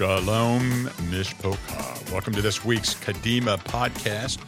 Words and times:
Shalom 0.00 0.86
Mishpocha. 1.10 2.10
Welcome 2.10 2.32
to 2.32 2.40
this 2.40 2.64
week's 2.64 2.94
Kadima 2.94 3.58
podcast, 3.64 4.38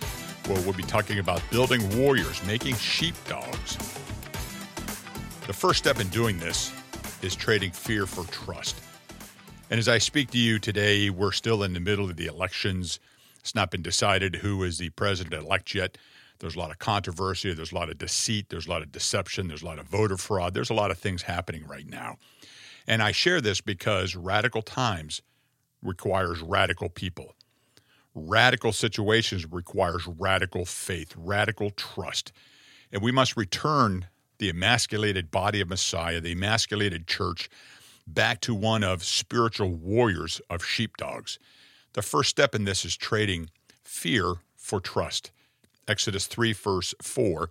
where 0.49 0.59
we'll 0.63 0.73
be 0.73 0.83
talking 0.83 1.19
about 1.19 1.43
building 1.51 1.95
warriors, 1.95 2.43
making 2.47 2.77
sheepdogs. 2.77 3.77
The 5.47 5.53
first 5.53 5.79
step 5.79 6.01
in 6.01 6.09
doing 6.09 6.39
this 6.39 6.73
is 7.21 7.37
trading 7.37 7.71
fear 7.71 8.07
for 8.07 8.25
trust. 8.33 8.81
And 9.69 9.79
as 9.79 9.91
I 9.91 9.99
speak 9.99 10.31
to 10.31 10.39
you 10.39 10.59
today, 10.59 11.11
we're 11.11 11.33
still 11.33 11.63
in 11.65 11.75
the 11.75 11.81
middle 11.81 12.09
of 12.09 12.17
the 12.17 12.29
elections. 12.29 12.99
It's 13.39 13.55
not 13.55 13.71
been 13.71 13.83
decided 13.83 14.37
who 14.37 14.63
is 14.63 14.79
the 14.79 14.89
president 14.89 15.35
elect 15.35 15.75
yet. 15.75 15.99
There's 16.39 16.57
a 16.57 16.61
lot 16.61 16.71
of 16.71 16.79
controversy, 16.79 17.53
there's 17.53 17.73
a 17.73 17.75
lot 17.75 17.91
of 17.91 17.99
deceit, 17.99 18.49
there's 18.49 18.69
a 18.69 18.71
lot 18.71 18.81
of 18.81 18.91
deception, 18.91 19.49
there's 19.49 19.63
a 19.63 19.67
lot 19.67 19.79
of 19.79 19.85
voter 19.85 20.17
fraud, 20.17 20.55
there's 20.55 20.71
a 20.71 20.75
lot 20.75 20.91
of 20.91 20.97
things 20.97 21.21
happening 21.21 21.67
right 21.67 21.87
now. 21.87 22.17
And 22.87 23.03
I 23.03 23.13
share 23.13 23.43
this 23.43 23.61
because 23.61 24.17
radical 24.17 24.63
times 24.63 25.21
requires 25.83 26.41
radical 26.41 26.89
people. 26.89 27.35
Radical 28.15 28.73
situations 28.73 29.51
requires 29.51 30.07
radical 30.07 30.65
faith, 30.65 31.15
radical 31.17 31.71
trust. 31.71 32.33
And 32.93 33.03
we 33.03 33.13
must 33.13 33.37
return 33.37 34.07
the 34.39 34.51
emasculated 34.51 35.31
body 35.31 35.61
of 35.61 35.69
Messiah, 35.69 36.21
the 36.21 36.33
emasculated 36.33 37.07
church, 37.07 37.49
back 38.07 38.41
to 38.43 38.55
one 38.55 38.83
of 38.85 39.05
spiritual 39.05 39.73
warriors 39.73 40.41
of 40.51 40.65
sheepdogs. 40.65 41.39
The 41.95 42.03
first 42.03 42.31
step 42.31 42.55
in 42.55 42.65
this 42.65 42.85
is 42.85 42.97
trading 42.97 43.51
fear 43.85 44.35
for 44.57 44.81
trust. 44.81 45.31
Exodus 45.89 46.27
3, 46.27 46.53
verse 46.53 46.95
4. 47.01 47.51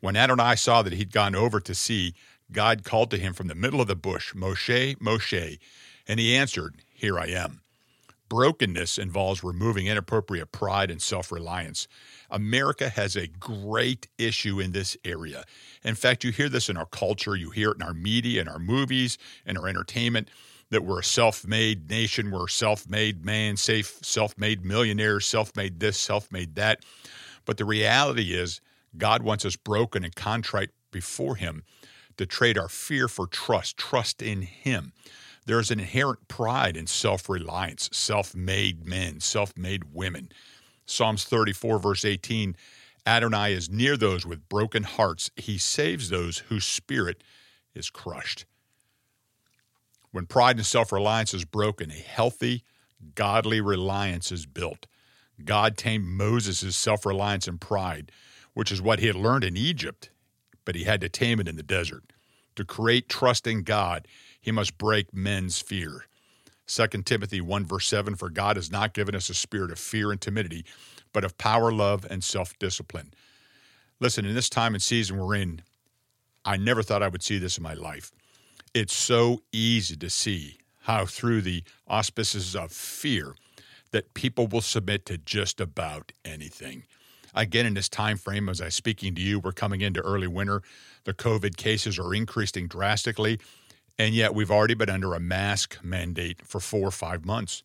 When 0.00 0.16
Adonai 0.16 0.56
saw 0.56 0.82
that 0.82 0.92
he'd 0.92 1.12
gone 1.12 1.34
over 1.34 1.60
to 1.60 1.74
see, 1.74 2.14
God 2.52 2.84
called 2.84 3.10
to 3.10 3.18
him 3.18 3.34
from 3.34 3.48
the 3.48 3.54
middle 3.54 3.80
of 3.80 3.88
the 3.88 3.96
bush, 3.96 4.32
Moshe, 4.34 4.96
Moshe, 4.98 5.58
and 6.06 6.20
he 6.20 6.36
answered, 6.36 6.76
Here 6.92 7.18
I 7.18 7.26
am. 7.26 7.60
Brokenness 8.28 8.98
involves 8.98 9.42
removing 9.42 9.86
inappropriate 9.86 10.52
pride 10.52 10.90
and 10.90 11.00
self 11.00 11.32
reliance. 11.32 11.88
America 12.30 12.88
has 12.88 13.16
a 13.16 13.26
great 13.26 14.08
issue 14.18 14.60
in 14.60 14.72
this 14.72 14.96
area. 15.04 15.44
In 15.82 15.94
fact, 15.94 16.24
you 16.24 16.32
hear 16.32 16.48
this 16.48 16.68
in 16.68 16.76
our 16.76 16.86
culture, 16.86 17.36
you 17.36 17.50
hear 17.50 17.70
it 17.70 17.76
in 17.76 17.82
our 17.82 17.94
media, 17.94 18.42
in 18.42 18.48
our 18.48 18.58
movies, 18.58 19.18
in 19.46 19.56
our 19.56 19.68
entertainment 19.68 20.28
that 20.70 20.84
we're 20.84 21.00
a 21.00 21.04
self 21.04 21.46
made 21.46 21.88
nation, 21.88 22.30
we're 22.30 22.46
a 22.46 22.50
self 22.50 22.88
made 22.88 23.24
man, 23.24 23.56
safe, 23.56 23.98
self 24.02 24.36
made 24.38 24.64
millionaires, 24.64 25.26
self 25.26 25.54
made 25.56 25.80
this, 25.80 25.98
self 25.98 26.30
made 26.30 26.54
that. 26.56 26.84
But 27.44 27.56
the 27.56 27.64
reality 27.64 28.34
is, 28.34 28.60
God 28.96 29.22
wants 29.22 29.44
us 29.44 29.56
broken 29.56 30.04
and 30.04 30.14
contrite 30.14 30.70
before 30.90 31.36
Him 31.36 31.62
to 32.16 32.26
trade 32.26 32.58
our 32.58 32.68
fear 32.68 33.08
for 33.08 33.26
trust, 33.26 33.76
trust 33.76 34.20
in 34.22 34.42
Him. 34.42 34.92
There's 35.48 35.70
an 35.70 35.80
inherent 35.80 36.28
pride 36.28 36.76
in 36.76 36.86
self 36.86 37.26
reliance, 37.30 37.88
self 37.90 38.34
made 38.34 38.86
men, 38.86 39.18
self 39.20 39.56
made 39.56 39.94
women. 39.94 40.30
Psalms 40.84 41.24
34, 41.24 41.78
verse 41.78 42.04
18 42.04 42.54
Adonai 43.06 43.54
is 43.54 43.70
near 43.70 43.96
those 43.96 44.26
with 44.26 44.46
broken 44.50 44.82
hearts. 44.82 45.30
He 45.36 45.56
saves 45.56 46.10
those 46.10 46.40
whose 46.50 46.66
spirit 46.66 47.24
is 47.74 47.88
crushed. 47.88 48.44
When 50.10 50.26
pride 50.26 50.56
and 50.56 50.66
self 50.66 50.92
reliance 50.92 51.32
is 51.32 51.46
broken, 51.46 51.90
a 51.90 51.94
healthy, 51.94 52.62
godly 53.14 53.62
reliance 53.62 54.30
is 54.30 54.44
built. 54.44 54.86
God 55.42 55.78
tamed 55.78 56.04
Moses' 56.04 56.76
self 56.76 57.06
reliance 57.06 57.48
and 57.48 57.58
pride, 57.58 58.12
which 58.52 58.70
is 58.70 58.82
what 58.82 58.98
he 58.98 59.06
had 59.06 59.16
learned 59.16 59.44
in 59.44 59.56
Egypt, 59.56 60.10
but 60.66 60.74
he 60.74 60.84
had 60.84 61.00
to 61.00 61.08
tame 61.08 61.40
it 61.40 61.48
in 61.48 61.56
the 61.56 61.62
desert. 61.62 62.12
To 62.56 62.66
create 62.66 63.08
trust 63.08 63.46
in 63.46 63.62
God, 63.62 64.06
he 64.40 64.50
must 64.50 64.78
break 64.78 65.12
men's 65.12 65.60
fear. 65.60 66.04
2 66.66 66.86
Timothy 67.04 67.40
1, 67.40 67.64
verse 67.64 67.86
7 67.86 68.14
For 68.14 68.28
God 68.28 68.56
has 68.56 68.70
not 68.70 68.92
given 68.92 69.14
us 69.14 69.30
a 69.30 69.34
spirit 69.34 69.70
of 69.70 69.78
fear 69.78 70.10
and 70.10 70.20
timidity, 70.20 70.64
but 71.12 71.24
of 71.24 71.38
power, 71.38 71.72
love, 71.72 72.06
and 72.08 72.22
self 72.22 72.58
discipline. 72.58 73.12
Listen, 74.00 74.24
in 74.24 74.34
this 74.34 74.50
time 74.50 74.74
and 74.74 74.82
season 74.82 75.18
we're 75.18 75.34
in, 75.34 75.62
I 76.44 76.56
never 76.56 76.82
thought 76.82 77.02
I 77.02 77.08
would 77.08 77.22
see 77.22 77.38
this 77.38 77.56
in 77.56 77.62
my 77.62 77.74
life. 77.74 78.12
It's 78.74 78.94
so 78.94 79.42
easy 79.50 79.96
to 79.96 80.10
see 80.10 80.58
how, 80.82 81.04
through 81.04 81.42
the 81.42 81.64
auspices 81.86 82.54
of 82.54 82.70
fear, 82.70 83.34
that 83.90 84.14
people 84.14 84.46
will 84.46 84.60
submit 84.60 85.06
to 85.06 85.18
just 85.18 85.60
about 85.60 86.12
anything. 86.24 86.84
Again, 87.34 87.66
in 87.66 87.74
this 87.74 87.88
time 87.88 88.16
frame, 88.16 88.48
as 88.48 88.60
I'm 88.60 88.70
speaking 88.70 89.14
to 89.14 89.20
you, 89.20 89.38
we're 89.38 89.52
coming 89.52 89.80
into 89.80 90.00
early 90.00 90.26
winter. 90.26 90.62
The 91.04 91.14
COVID 91.14 91.56
cases 91.56 91.98
are 91.98 92.14
increasing 92.14 92.68
drastically, 92.68 93.38
and 93.98 94.14
yet 94.14 94.34
we've 94.34 94.50
already 94.50 94.74
been 94.74 94.90
under 94.90 95.14
a 95.14 95.20
mask 95.20 95.78
mandate 95.82 96.40
for 96.46 96.60
four 96.60 96.86
or 96.86 96.92
five 96.92 97.24
months. 97.24 97.62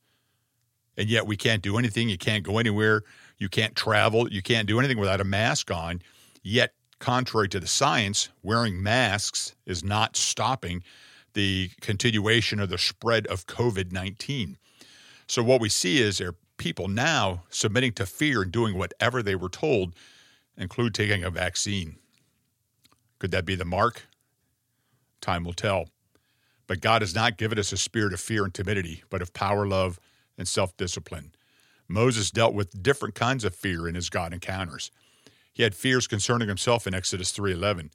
And 0.98 1.10
yet 1.10 1.28
we 1.28 1.38
can't 1.38 1.62
do 1.62 1.78
anything. 1.78 2.10
You 2.10 2.18
can't 2.18 2.44
go 2.44 2.58
anywhere. 2.58 3.04
You 3.38 3.50
can't 3.50 3.76
travel. 3.76 4.32
You 4.32 4.42
can't 4.42 4.68
do 4.68 4.80
anything 4.80 5.00
without 5.00 5.22
a 5.22 5.26
mask 5.26 5.72
on. 5.72 6.02
Yet, 6.44 6.74
contrary 7.00 7.50
to 7.50 7.60
the 7.60 7.68
science, 7.68 8.30
wearing 8.42 8.82
masks 8.82 9.56
is 9.66 9.84
not 9.84 10.16
stopping 10.16 10.84
the 11.34 11.72
continuation 11.82 12.60
of 12.60 12.70
the 12.70 12.78
spread 12.78 13.26
of 13.28 13.48
COVID 13.48 13.92
19. 13.92 14.58
So, 15.28 15.44
what 15.44 15.62
we 15.62 15.70
see 15.70 16.00
is 16.00 16.18
there 16.18 16.30
are 16.30 16.36
people 16.58 16.88
now 16.88 17.44
submitting 17.50 17.94
to 17.94 18.06
fear 18.06 18.44
and 18.44 18.52
doing 18.52 18.78
whatever 18.78 19.24
they 19.24 19.36
were 19.36 19.50
told, 19.50 19.94
include 20.58 20.94
taking 20.94 21.24
a 21.24 21.30
vaccine. 21.30 21.96
Could 23.20 23.32
that 23.32 23.46
be 23.46 23.56
the 23.56 23.66
mark? 23.66 24.04
Time 25.22 25.44
will 25.44 25.54
tell. 25.54 25.88
But 26.68 26.82
God 26.82 27.02
has 27.02 27.14
not 27.14 27.38
given 27.38 27.60
us 27.60 27.72
a 27.72 27.78
spirit 27.78 28.14
of 28.14 28.20
fear 28.20 28.44
and 28.44 28.54
timidity, 28.54 29.04
but 29.10 29.22
of 29.22 29.34
power, 29.34 29.68
love, 29.68 30.00
and 30.38 30.48
self 30.48 30.76
discipline. 30.78 31.34
Moses 31.88 32.32
dealt 32.32 32.54
with 32.54 32.82
different 32.82 33.16
kinds 33.16 33.44
of 33.44 33.54
fear 33.54 33.88
in 33.88 33.96
his 33.96 34.10
God 34.10 34.34
encounters. 34.34 34.90
He 35.54 35.64
had 35.64 35.76
fears 35.76 36.08
concerning 36.08 36.48
himself 36.48 36.88
in 36.88 36.94
Exodus 36.94 37.32
3:11. 37.32 37.92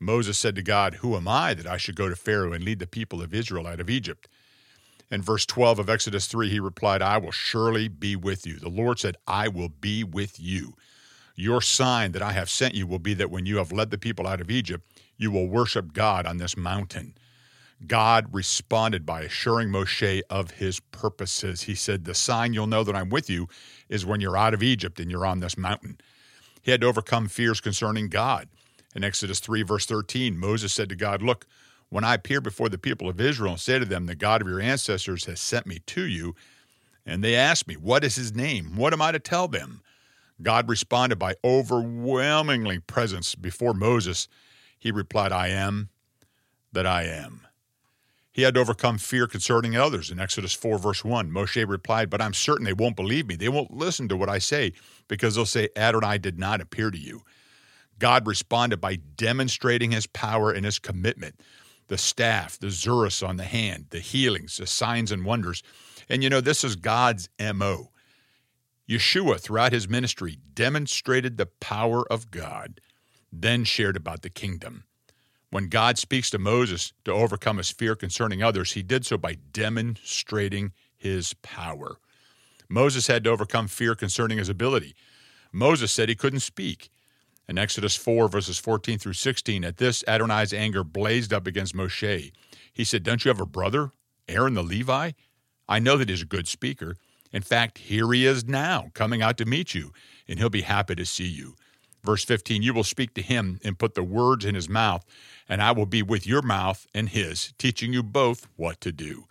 Moses 0.00 0.38
said 0.38 0.54
to 0.54 0.62
God, 0.62 0.96
"Who 0.96 1.16
am 1.16 1.28
I 1.28 1.54
that 1.54 1.66
I 1.66 1.76
should 1.76 1.96
go 1.96 2.08
to 2.08 2.16
Pharaoh 2.16 2.52
and 2.52 2.64
lead 2.64 2.78
the 2.78 2.86
people 2.86 3.22
of 3.22 3.34
Israel 3.34 3.66
out 3.66 3.80
of 3.80 3.90
Egypt?" 3.90 4.28
In 5.10 5.22
verse 5.22 5.46
12 5.46 5.78
of 5.78 5.88
Exodus 5.88 6.26
3, 6.26 6.50
he 6.50 6.60
replied, 6.60 7.00
I 7.00 7.16
will 7.16 7.32
surely 7.32 7.88
be 7.88 8.14
with 8.14 8.46
you. 8.46 8.58
The 8.58 8.68
Lord 8.68 8.98
said, 8.98 9.16
I 9.26 9.48
will 9.48 9.70
be 9.70 10.04
with 10.04 10.38
you. 10.38 10.76
Your 11.34 11.62
sign 11.62 12.12
that 12.12 12.22
I 12.22 12.32
have 12.32 12.50
sent 12.50 12.74
you 12.74 12.86
will 12.86 12.98
be 12.98 13.14
that 13.14 13.30
when 13.30 13.46
you 13.46 13.56
have 13.56 13.72
led 13.72 13.90
the 13.90 13.96
people 13.96 14.26
out 14.26 14.40
of 14.40 14.50
Egypt, 14.50 14.84
you 15.16 15.30
will 15.30 15.48
worship 15.48 15.92
God 15.92 16.26
on 16.26 16.36
this 16.36 16.56
mountain. 16.56 17.16
God 17.86 18.28
responded 18.32 19.06
by 19.06 19.22
assuring 19.22 19.68
Moshe 19.68 20.22
of 20.28 20.52
his 20.52 20.80
purposes. 20.80 21.62
He 21.62 21.74
said, 21.74 22.04
The 22.04 22.14
sign 22.14 22.52
you'll 22.52 22.66
know 22.66 22.82
that 22.84 22.96
I'm 22.96 23.08
with 23.08 23.30
you 23.30 23.48
is 23.88 24.04
when 24.04 24.20
you're 24.20 24.36
out 24.36 24.54
of 24.54 24.62
Egypt 24.62 24.98
and 24.98 25.10
you're 25.10 25.26
on 25.26 25.40
this 25.40 25.56
mountain. 25.56 25.98
He 26.60 26.72
had 26.72 26.80
to 26.80 26.88
overcome 26.88 27.28
fears 27.28 27.60
concerning 27.60 28.08
God. 28.08 28.48
In 28.94 29.04
Exodus 29.04 29.38
3, 29.38 29.62
verse 29.62 29.86
13, 29.86 30.36
Moses 30.36 30.72
said 30.72 30.88
to 30.88 30.96
God, 30.96 31.22
Look, 31.22 31.46
when 31.88 32.04
I 32.04 32.14
appear 32.14 32.40
before 32.40 32.68
the 32.68 32.78
people 32.78 33.08
of 33.08 33.20
Israel 33.20 33.52
and 33.52 33.60
say 33.60 33.78
to 33.78 33.84
them, 33.84 34.06
The 34.06 34.16
God 34.16 34.42
of 34.42 34.48
your 34.48 34.60
ancestors 34.60 35.26
has 35.26 35.40
sent 35.40 35.66
me 35.66 35.78
to 35.86 36.02
you, 36.02 36.34
and 37.06 37.22
they 37.22 37.36
ask 37.36 37.68
me, 37.68 37.74
What 37.76 38.02
is 38.02 38.16
his 38.16 38.34
name? 38.34 38.76
What 38.76 38.92
am 38.92 39.00
I 39.00 39.12
to 39.12 39.20
tell 39.20 39.46
them? 39.46 39.82
God 40.42 40.68
responded 40.68 41.18
by 41.18 41.34
overwhelmingly 41.44 42.80
presence 42.80 43.34
before 43.34 43.74
Moses. 43.74 44.28
He 44.78 44.90
replied, 44.90 45.32
I 45.32 45.48
am 45.48 45.88
that 46.72 46.86
I 46.86 47.04
am. 47.04 47.47
He 48.38 48.44
had 48.44 48.54
to 48.54 48.60
overcome 48.60 48.98
fear 48.98 49.26
concerning 49.26 49.76
others. 49.76 50.12
In 50.12 50.20
Exodus 50.20 50.52
4, 50.52 50.78
verse 50.78 51.04
1, 51.04 51.28
Moshe 51.28 51.68
replied, 51.68 52.08
But 52.08 52.22
I'm 52.22 52.32
certain 52.32 52.64
they 52.64 52.72
won't 52.72 52.94
believe 52.94 53.26
me. 53.26 53.34
They 53.34 53.48
won't 53.48 53.72
listen 53.72 54.06
to 54.06 54.16
what 54.16 54.28
I 54.28 54.38
say 54.38 54.74
because 55.08 55.34
they'll 55.34 55.44
say, 55.44 55.70
Adonai 55.74 56.18
did 56.18 56.38
not 56.38 56.60
appear 56.60 56.92
to 56.92 56.98
you. 56.98 57.22
God 57.98 58.28
responded 58.28 58.80
by 58.80 58.94
demonstrating 58.94 59.90
his 59.90 60.06
power 60.06 60.52
and 60.52 60.64
his 60.64 60.78
commitment 60.78 61.40
the 61.88 61.98
staff, 61.98 62.56
the 62.60 62.68
Zuras 62.68 63.28
on 63.28 63.38
the 63.38 63.42
hand, 63.42 63.86
the 63.90 63.98
healings, 63.98 64.58
the 64.58 64.68
signs 64.68 65.10
and 65.10 65.24
wonders. 65.24 65.64
And 66.08 66.22
you 66.22 66.30
know, 66.30 66.40
this 66.40 66.62
is 66.62 66.76
God's 66.76 67.28
MO. 67.40 67.90
Yeshua, 68.88 69.40
throughout 69.40 69.72
his 69.72 69.88
ministry, 69.88 70.38
demonstrated 70.54 71.38
the 71.38 71.46
power 71.46 72.06
of 72.08 72.30
God, 72.30 72.80
then 73.32 73.64
shared 73.64 73.96
about 73.96 74.22
the 74.22 74.30
kingdom. 74.30 74.84
When 75.50 75.68
God 75.68 75.96
speaks 75.96 76.28
to 76.30 76.38
Moses 76.38 76.92
to 77.04 77.12
overcome 77.12 77.56
his 77.56 77.70
fear 77.70 77.94
concerning 77.94 78.42
others, 78.42 78.72
he 78.72 78.82
did 78.82 79.06
so 79.06 79.16
by 79.16 79.36
demonstrating 79.52 80.72
his 80.96 81.34
power. 81.34 81.96
Moses 82.68 83.06
had 83.06 83.24
to 83.24 83.30
overcome 83.30 83.66
fear 83.66 83.94
concerning 83.94 84.36
his 84.36 84.50
ability. 84.50 84.94
Moses 85.52 85.90
said 85.90 86.08
he 86.08 86.14
couldn't 86.14 86.40
speak. 86.40 86.90
In 87.48 87.56
Exodus 87.56 87.96
4, 87.96 88.28
verses 88.28 88.58
14 88.58 88.98
through 88.98 89.14
16, 89.14 89.64
at 89.64 89.78
this, 89.78 90.04
Adonai's 90.06 90.52
anger 90.52 90.84
blazed 90.84 91.32
up 91.32 91.46
against 91.46 91.74
Moshe. 91.74 92.30
He 92.70 92.84
said, 92.84 93.02
Don't 93.02 93.24
you 93.24 93.30
have 93.30 93.40
a 93.40 93.46
brother, 93.46 93.92
Aaron 94.28 94.52
the 94.52 94.62
Levi? 94.62 95.12
I 95.66 95.78
know 95.78 95.96
that 95.96 96.10
he's 96.10 96.22
a 96.22 96.26
good 96.26 96.46
speaker. 96.46 96.96
In 97.32 97.42
fact, 97.42 97.78
here 97.78 98.12
he 98.12 98.26
is 98.26 98.46
now, 98.46 98.90
coming 98.92 99.22
out 99.22 99.38
to 99.38 99.46
meet 99.46 99.74
you, 99.74 99.92
and 100.26 100.38
he'll 100.38 100.50
be 100.50 100.62
happy 100.62 100.94
to 100.94 101.06
see 101.06 101.26
you. 101.26 101.56
Verse 102.04 102.24
15, 102.24 102.62
you 102.62 102.72
will 102.72 102.84
speak 102.84 103.14
to 103.14 103.22
him 103.22 103.58
and 103.64 103.78
put 103.78 103.94
the 103.94 104.02
words 104.02 104.44
in 104.44 104.54
his 104.54 104.68
mouth, 104.68 105.04
and 105.48 105.62
I 105.62 105.72
will 105.72 105.86
be 105.86 106.02
with 106.02 106.26
your 106.26 106.42
mouth 106.42 106.86
and 106.94 107.08
his, 107.08 107.52
teaching 107.58 107.92
you 107.92 108.02
both 108.02 108.46
what 108.56 108.80
to 108.82 108.92
do. 108.92 109.24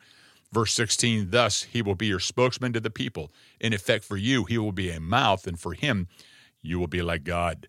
Verse 0.51 0.73
16, 0.73 1.29
thus 1.29 1.63
he 1.63 1.81
will 1.81 1.95
be 1.95 2.07
your 2.07 2.19
spokesman 2.19 2.73
to 2.73 2.79
the 2.79 2.89
people. 2.89 3.31
In 3.59 3.73
effect, 3.73 4.03
for 4.03 4.17
you, 4.17 4.45
he 4.45 4.57
will 4.57 4.71
be 4.71 4.89
a 4.89 4.99
mouth, 4.99 5.45
and 5.45 5.59
for 5.59 5.73
him, 5.73 6.07
you 6.61 6.79
will 6.79 6.87
be 6.87 7.01
like 7.01 7.23
God. 7.23 7.67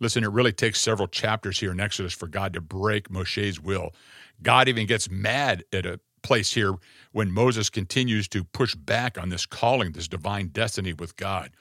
Listen, 0.00 0.24
it 0.24 0.30
really 0.30 0.52
takes 0.52 0.80
several 0.80 1.08
chapters 1.08 1.60
here 1.60 1.70
in 1.72 1.80
Exodus 1.80 2.12
for 2.12 2.26
God 2.26 2.52
to 2.54 2.60
break 2.60 3.10
Moshe's 3.10 3.60
will. 3.60 3.94
God 4.42 4.68
even 4.68 4.86
gets 4.86 5.08
mad 5.08 5.64
at 5.72 5.86
a 5.86 6.00
place 6.22 6.52
here 6.52 6.74
when 7.12 7.30
Moses 7.30 7.70
continues 7.70 8.26
to 8.28 8.42
push 8.42 8.74
back 8.74 9.16
on 9.16 9.28
this 9.28 9.46
calling, 9.46 9.92
this 9.92 10.08
divine 10.08 10.48
destiny 10.48 10.92
with 10.92 11.16
God. 11.16 11.52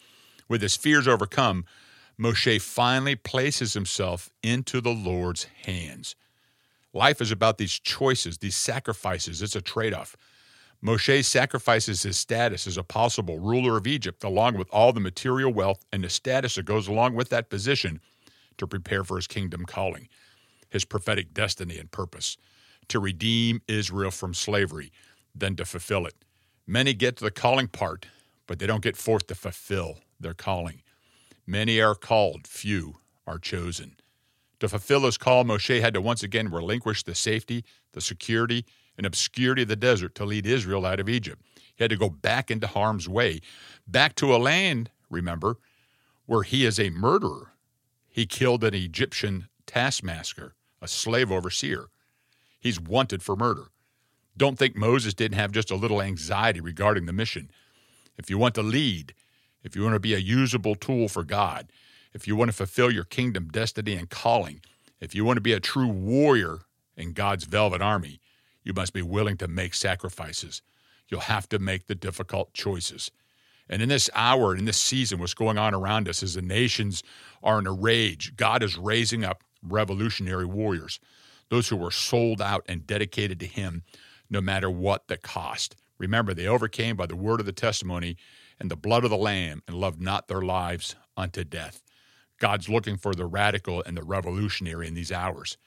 With 0.49 0.61
his 0.61 0.75
fears 0.75 1.07
overcome, 1.07 1.65
Moshe 2.19 2.61
finally 2.61 3.15
places 3.15 3.73
himself 3.73 4.29
into 4.43 4.81
the 4.81 4.93
Lord's 4.93 5.45
hands. 5.65 6.15
Life 6.93 7.21
is 7.21 7.31
about 7.31 7.57
these 7.57 7.79
choices, 7.79 8.37
these 8.37 8.55
sacrifices. 8.55 9.41
It's 9.41 9.55
a 9.55 9.61
trade 9.61 9.93
off. 9.93 10.15
Moshe 10.83 11.25
sacrifices 11.25 12.03
his 12.03 12.17
status 12.17 12.67
as 12.67 12.77
a 12.77 12.83
possible 12.83 13.39
ruler 13.39 13.77
of 13.77 13.87
Egypt, 13.87 14.23
along 14.23 14.57
with 14.57 14.69
all 14.71 14.93
the 14.93 14.99
material 14.99 15.51
wealth 15.51 15.83
and 15.91 16.03
the 16.03 16.09
status 16.09 16.55
that 16.55 16.65
goes 16.65 16.87
along 16.87 17.15
with 17.15 17.29
that 17.29 17.49
position, 17.49 17.99
to 18.57 18.67
prepare 18.67 19.03
for 19.03 19.15
his 19.15 19.25
kingdom 19.25 19.65
calling, 19.65 20.07
his 20.69 20.85
prophetic 20.85 21.33
destiny 21.33 21.79
and 21.79 21.89
purpose, 21.89 22.37
to 22.89 22.99
redeem 22.99 23.61
Israel 23.67 24.11
from 24.11 24.33
slavery, 24.33 24.91
then 25.33 25.55
to 25.55 25.65
fulfill 25.65 26.05
it. 26.05 26.13
Many 26.67 26.93
get 26.93 27.15
to 27.17 27.23
the 27.23 27.31
calling 27.31 27.67
part, 27.67 28.05
but 28.45 28.59
they 28.59 28.67
don't 28.67 28.83
get 28.83 28.97
forth 28.97 29.25
to 29.27 29.35
fulfill 29.35 29.99
their 30.19 30.33
calling. 30.33 30.83
Many 31.45 31.81
are 31.81 31.95
called, 31.95 32.47
few 32.47 32.95
are 33.27 33.39
chosen. 33.39 33.97
To 34.59 34.69
fulfill 34.69 35.01
his 35.01 35.17
call, 35.17 35.43
Moshe 35.43 35.81
had 35.81 35.93
to 35.93 36.01
once 36.01 36.23
again 36.23 36.49
relinquish 36.49 37.03
the 37.03 37.15
safety, 37.15 37.65
the 37.91 38.01
security, 38.01 38.65
and 38.97 39.05
obscurity 39.05 39.63
of 39.63 39.67
the 39.67 39.75
desert 39.75 40.15
to 40.15 40.25
lead 40.25 40.45
Israel 40.45 40.85
out 40.85 40.99
of 40.99 41.09
Egypt. 41.09 41.41
He 41.75 41.83
had 41.83 41.89
to 41.89 41.97
go 41.97 42.09
back 42.09 42.49
into 42.49 42.67
harm's 42.67 43.09
way, 43.09 43.41
back 43.87 44.15
to 44.15 44.33
a 44.33 44.37
land, 44.37 44.89
remember, 45.09 45.57
where 46.25 46.43
he 46.43 46.65
is 46.65 46.79
a 46.79 46.91
murderer. 46.91 47.51
He 48.07 48.25
killed 48.25 48.63
an 48.63 48.73
Egyptian 48.73 49.49
taskmaster, 49.65 50.55
a 50.81 50.87
slave 50.87 51.31
overseer. 51.31 51.87
He's 52.59 52.79
wanted 52.79 53.21
for 53.23 53.35
murder. 53.35 53.65
Don't 54.37 54.57
think 54.57 54.75
Moses 54.75 55.13
didn't 55.13 55.37
have 55.37 55.51
just 55.51 55.71
a 55.71 55.75
little 55.75 56.01
anxiety 56.01 56.61
regarding 56.61 57.05
the 57.05 57.13
mission. 57.13 57.51
If 58.17 58.29
you 58.29 58.37
want 58.37 58.55
to 58.55 58.63
lead, 58.63 59.13
if 59.63 59.75
you 59.75 59.83
want 59.83 59.95
to 59.95 59.99
be 59.99 60.13
a 60.13 60.19
usable 60.19 60.75
tool 60.75 61.07
for 61.07 61.23
God, 61.23 61.71
if 62.13 62.27
you 62.27 62.35
want 62.35 62.51
to 62.51 62.57
fulfill 62.57 62.91
your 62.91 63.05
kingdom 63.05 63.49
destiny 63.49 63.93
and 63.95 64.09
calling, 64.09 64.61
if 64.99 65.15
you 65.15 65.25
want 65.25 65.37
to 65.37 65.41
be 65.41 65.53
a 65.53 65.59
true 65.59 65.87
warrior 65.87 66.59
in 66.95 67.13
God's 67.13 67.45
velvet 67.45 67.81
army, 67.81 68.19
you 68.63 68.73
must 68.73 68.93
be 68.93 69.01
willing 69.01 69.37
to 69.37 69.47
make 69.47 69.73
sacrifices. 69.73 70.61
You'll 71.09 71.21
have 71.21 71.49
to 71.49 71.59
make 71.59 71.87
the 71.87 71.95
difficult 71.95 72.53
choices. 72.53 73.11
And 73.69 73.81
in 73.81 73.89
this 73.89 74.09
hour, 74.13 74.55
in 74.55 74.65
this 74.65 74.77
season, 74.77 75.19
what's 75.19 75.33
going 75.33 75.57
on 75.57 75.73
around 75.73 76.07
us 76.07 76.21
as 76.21 76.35
the 76.35 76.41
nations 76.41 77.03
are 77.41 77.59
in 77.59 77.67
a 77.67 77.71
rage, 77.71 78.35
God 78.35 78.61
is 78.61 78.77
raising 78.77 79.23
up 79.23 79.43
revolutionary 79.61 80.45
warriors, 80.45 80.99
those 81.49 81.69
who 81.69 81.77
were 81.77 81.91
sold 81.91 82.41
out 82.41 82.65
and 82.67 82.85
dedicated 82.85 83.39
to 83.39 83.45
Him 83.45 83.83
no 84.29 84.41
matter 84.41 84.69
what 84.69 85.07
the 85.07 85.17
cost. 85.17 85.75
Remember, 85.97 86.33
they 86.33 86.47
overcame 86.47 86.95
by 86.95 87.05
the 87.05 87.15
word 87.15 87.39
of 87.39 87.45
the 87.45 87.51
testimony 87.51 88.17
and 88.59 88.69
the 88.69 88.75
blood 88.75 89.03
of 89.03 89.09
the 89.09 89.17
Lamb 89.17 89.61
and 89.67 89.77
loved 89.77 90.01
not 90.01 90.27
their 90.27 90.41
lives 90.41 90.95
unto 91.15 91.43
death. 91.43 91.81
God's 92.39 92.69
looking 92.69 92.97
for 92.97 93.13
the 93.13 93.25
radical 93.25 93.83
and 93.85 93.95
the 93.95 94.03
revolutionary 94.03 94.87
in 94.87 94.93
these 94.93 95.11
hours. 95.11 95.57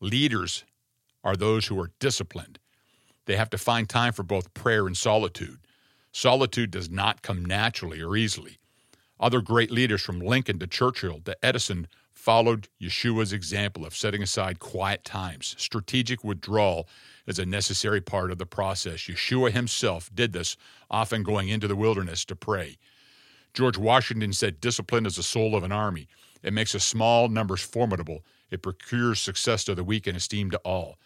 Leaders 0.00 0.64
are 1.22 1.36
those 1.36 1.66
who 1.66 1.80
are 1.80 1.92
disciplined. 1.98 2.58
They 3.26 3.36
have 3.36 3.50
to 3.50 3.58
find 3.58 3.88
time 3.88 4.12
for 4.12 4.22
both 4.22 4.52
prayer 4.54 4.86
and 4.86 4.96
solitude. 4.96 5.58
Solitude 6.12 6.70
does 6.70 6.90
not 6.90 7.22
come 7.22 7.44
naturally 7.44 8.02
or 8.02 8.16
easily. 8.16 8.58
Other 9.18 9.40
great 9.40 9.70
leaders 9.70 10.02
from 10.02 10.20
Lincoln 10.20 10.58
to 10.58 10.66
Churchill 10.66 11.20
to 11.24 11.36
Edison 11.42 11.88
followed 12.24 12.68
Yeshua's 12.80 13.34
example 13.34 13.84
of 13.84 13.94
setting 13.94 14.22
aside 14.22 14.58
quiet 14.58 15.04
times. 15.04 15.54
Strategic 15.58 16.24
withdrawal 16.24 16.88
is 17.26 17.38
a 17.38 17.44
necessary 17.44 18.00
part 18.00 18.30
of 18.30 18.38
the 18.38 18.46
process. 18.46 19.00
Yeshua 19.00 19.50
himself 19.50 20.08
did 20.14 20.32
this, 20.32 20.56
often 20.90 21.22
going 21.22 21.50
into 21.50 21.68
the 21.68 21.76
wilderness 21.76 22.24
to 22.24 22.34
pray. 22.34 22.78
George 23.52 23.76
Washington 23.76 24.32
said, 24.32 24.58
Discipline 24.58 25.04
is 25.04 25.16
the 25.16 25.22
soul 25.22 25.54
of 25.54 25.64
an 25.64 25.70
army. 25.70 26.08
It 26.42 26.54
makes 26.54 26.74
a 26.74 26.80
small 26.80 27.28
numbers 27.28 27.60
formidable. 27.60 28.24
It 28.50 28.62
procures 28.62 29.20
success 29.20 29.62
to 29.64 29.74
the 29.74 29.84
weak 29.84 30.06
and 30.06 30.16
esteem 30.16 30.50
to 30.52 30.58
all. 30.64 30.96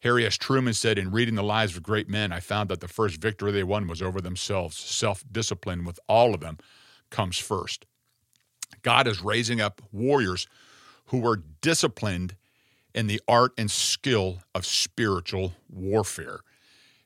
Harry 0.00 0.26
S. 0.26 0.36
Truman 0.36 0.74
said, 0.74 0.98
In 0.98 1.12
reading 1.12 1.36
the 1.36 1.44
lives 1.44 1.76
of 1.76 1.84
great 1.84 2.08
men, 2.08 2.32
I 2.32 2.40
found 2.40 2.68
that 2.70 2.80
the 2.80 2.88
first 2.88 3.20
victory 3.20 3.52
they 3.52 3.62
won 3.62 3.86
was 3.86 4.02
over 4.02 4.20
themselves. 4.20 4.76
Self 4.76 5.22
discipline 5.30 5.84
with 5.84 6.00
all 6.08 6.34
of 6.34 6.40
them 6.40 6.58
comes 7.10 7.38
first. 7.38 7.86
God 8.88 9.06
is 9.06 9.20
raising 9.20 9.60
up 9.60 9.82
warriors 9.92 10.46
who 11.08 11.28
are 11.28 11.42
disciplined 11.60 12.36
in 12.94 13.06
the 13.06 13.20
art 13.28 13.52
and 13.58 13.70
skill 13.70 14.38
of 14.54 14.64
spiritual 14.64 15.52
warfare. 15.68 16.40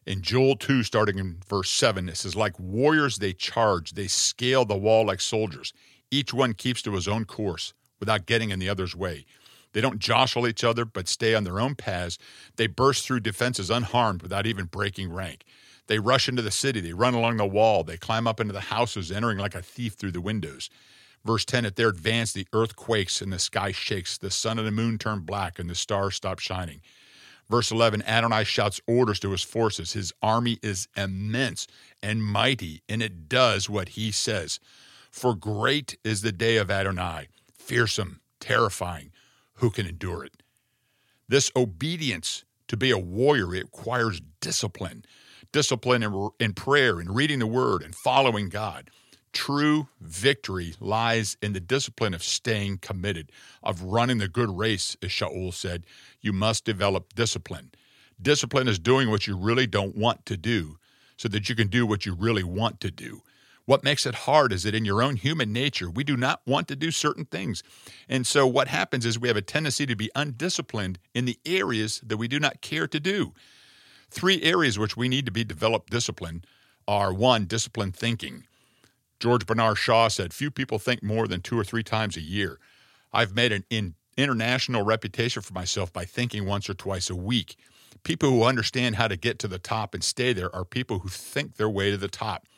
In 0.07 0.23
Joel 0.23 0.55
2, 0.55 0.85
starting 0.85 1.19
in 1.19 1.39
verse 1.45 1.71
7, 1.71 2.09
it 2.09 2.19
says, 2.19 2.37
Like 2.37 2.57
warriors, 2.57 3.17
they 3.17 3.33
charge, 3.33 3.95
they 3.95 4.07
scale 4.07 4.65
the 4.65 4.77
wall 4.77 5.07
like 5.07 5.21
soldiers. 5.21 5.73
Each 6.09 6.33
one 6.33 6.53
keeps 6.53 6.83
to 6.83 6.93
his 6.93 7.09
own 7.09 7.25
course 7.25 7.75
without 7.99 8.27
getting 8.27 8.51
in 8.51 8.61
the 8.61 8.69
other's 8.69 8.95
way. 8.95 9.27
They 9.73 9.81
don't 9.81 9.99
jostle 9.99 10.47
each 10.47 10.63
other, 10.63 10.85
but 10.85 11.09
stay 11.09 11.35
on 11.35 11.43
their 11.43 11.59
own 11.59 11.75
paths. 11.75 12.17
They 12.55 12.69
burst 12.69 13.05
through 13.05 13.21
defenses 13.21 13.71
unharmed 13.71 14.23
without 14.23 14.47
even 14.47 14.67
breaking 14.67 15.13
rank. 15.13 15.43
They 15.89 15.99
rush 15.99 16.29
into 16.29 16.43
the 16.43 16.53
city. 16.53 16.79
They 16.81 16.93
run 16.93 17.15
along 17.15 17.39
the 17.39 17.45
wall. 17.45 17.83
They 17.83 17.97
climb 17.97 18.29
up 18.29 18.39
into 18.39 18.53
the 18.53 18.61
houses, 18.61 19.11
entering 19.11 19.39
like 19.39 19.57
a 19.57 19.63
thief 19.63 19.95
through 19.95 20.13
the 20.13 20.21
windows. 20.21 20.71
Verse 21.25 21.45
10 21.45 21.65
At 21.65 21.77
their 21.77 21.89
advance, 21.89 22.33
the 22.33 22.47
earth 22.53 22.77
quakes 22.77 23.21
and 23.21 23.33
the 23.33 23.39
sky 23.39 23.73
shakes. 23.73 24.19
The 24.19 24.31
sun 24.31 24.59
and 24.59 24.67
the 24.67 24.73
moon 24.73 24.99
turn 24.99 25.21
black 25.21 25.59
and 25.59 25.69
the 25.69 25.75
stars 25.75 26.17
stop 26.17 26.39
shining. 26.39 26.81
Verse 27.51 27.71
11 27.71 28.03
Adonai 28.03 28.45
shouts 28.45 28.81
orders 28.87 29.21
to 29.21 29.31
his 29.31 29.43
forces. 29.43 29.93
His 29.93 30.13
army 30.23 30.59
is 30.63 30.89
immense 30.97 31.67
and 32.03 32.25
mighty, 32.25 32.83
and 32.89 33.03
it 33.03 33.29
does 33.29 33.69
what 33.69 33.91
he 33.91 34.11
says. 34.11 34.59
For 35.11 35.35
great 35.35 35.99
is 36.05 36.23
the 36.23 36.33
day 36.33 36.57
of 36.57 36.71
Adonai, 36.71 37.29
fearsome, 37.55 38.21
terrifying. 38.41 39.13
Who 39.57 39.71
can 39.71 39.87
endure 39.87 40.25
it? 40.25 40.43
This 41.29 41.51
obedience 41.55 42.45
to 42.69 42.77
be 42.77 42.91
a 42.91 42.99
warrior 42.99 43.47
requires 43.47 44.21
discipline 44.41 45.05
discipline 45.53 46.03
in, 46.03 46.31
in 46.41 46.55
prayer 46.55 46.99
and 46.99 47.15
reading 47.15 47.39
the 47.39 47.47
word 47.47 47.83
and 47.83 47.95
following 47.95 48.49
God. 48.49 48.91
True 49.33 49.89
victory 50.01 50.75
lies 50.79 51.37
in 51.41 51.55
the 51.55 51.61
discipline 51.61 52.13
of 52.13 52.23
staying 52.23 52.79
committed, 52.79 53.33
of 53.63 53.83
running 53.83 54.19
the 54.19 54.29
good 54.29 54.51
race, 54.51 54.97
as 55.03 55.11
Shaul 55.11 55.55
said. 55.55 55.85
You 56.21 56.33
must 56.33 56.65
develop 56.65 57.15
discipline. 57.15 57.71
Discipline 58.21 58.69
is 58.69 58.79
doing 58.79 59.11
what 59.11 59.27
you 59.27 59.37
really 59.37 59.67
don't 59.67 59.97
want 59.97 60.27
to 60.27 60.37
do 60.37 60.77
so 61.17 61.29
that 61.29 61.49
you 61.49 61.55
can 61.55 61.69
do 61.69 61.87
what 61.87 62.05
you 62.05 62.15
really 62.15 62.43
want 62.43 62.81
to 62.81 62.91
do. 62.91 63.23
What 63.65 63.85
makes 63.85 64.07
it 64.07 64.15
hard 64.15 64.53
is 64.53 64.65
that 64.65 64.75
in 64.75 64.85
your 64.85 65.03
own 65.03 65.17
human 65.17 65.53
nature, 65.53 65.89
we 65.89 66.05
do 66.05 66.17
not 66.17 66.43
want 66.47 66.69
to 66.69 66.77
do 66.77 66.91
certain 66.91 67.25
things. 67.25 67.63
And 68.09 68.27
so 68.27 68.47
what 68.47 68.69
happens 68.69 69.07
is 69.07 69.19
we 69.19 69.29
have 69.29 69.37
a 69.37 69.43
tendency 69.43 69.87
to 69.87 69.97
be 69.97 70.11
undisciplined 70.15 70.99
in 71.15 71.25
the 71.25 71.39
areas 71.47 72.01
that 72.05 72.17
we 72.17 72.29
do 72.29 72.41
not 72.41 72.61
care 72.61 72.89
to 72.89 73.01
do. 73.01 73.33
Three 74.11 74.43
areas 74.43 74.79
which 74.79 74.97
we 74.97 75.09
need 75.09 75.27
to 75.27 75.33
be 75.33 75.45
developed 75.45 75.91
discipline 75.91 76.45
are 76.89 77.15
one, 77.15 77.47
disciplined 77.47 77.97
thinking. 77.97 78.45
George 79.23 79.47
Bernard 79.47 79.79
Shaw 79.79 80.09
said, 80.09 80.35
Few 80.35 80.51
people 80.51 80.81
think 80.81 81.01
more 81.01 81.29
than 81.29 81.43
two 81.43 81.57
or 81.57 81.63
three 81.63 81.85
times 81.85 82.17
a 82.17 82.21
year. 82.21 82.59
I've 83.13 83.37
made 83.37 83.53
an 83.53 83.65
in 83.71 83.95
international 84.17 84.83
reputation 84.83 85.43
for 85.43 85.55
myself 85.55 85.93
by 85.93 86.05
thinking 86.05 86.45
once 86.45 86.69
or 86.69 86.75
twice 86.75 87.09
a 87.09 87.15
week. 87.15 87.55
People 88.03 88.31
who 88.31 88.43
understand 88.43 88.97
how 88.97 89.07
to 89.07 89.17
get 89.17 89.39
to 89.39 89.47
the 89.47 89.61
top 89.61 89.95
and 89.95 90.03
stay 90.03 90.33
there 90.33 90.53
are 90.53 90.65
people 90.65 90.99
who 90.99 91.09
think 91.09 91.55
their 91.55 91.71
way 91.71 91.93
to 91.93 91.97
the 91.97 92.09
top. 92.09 92.49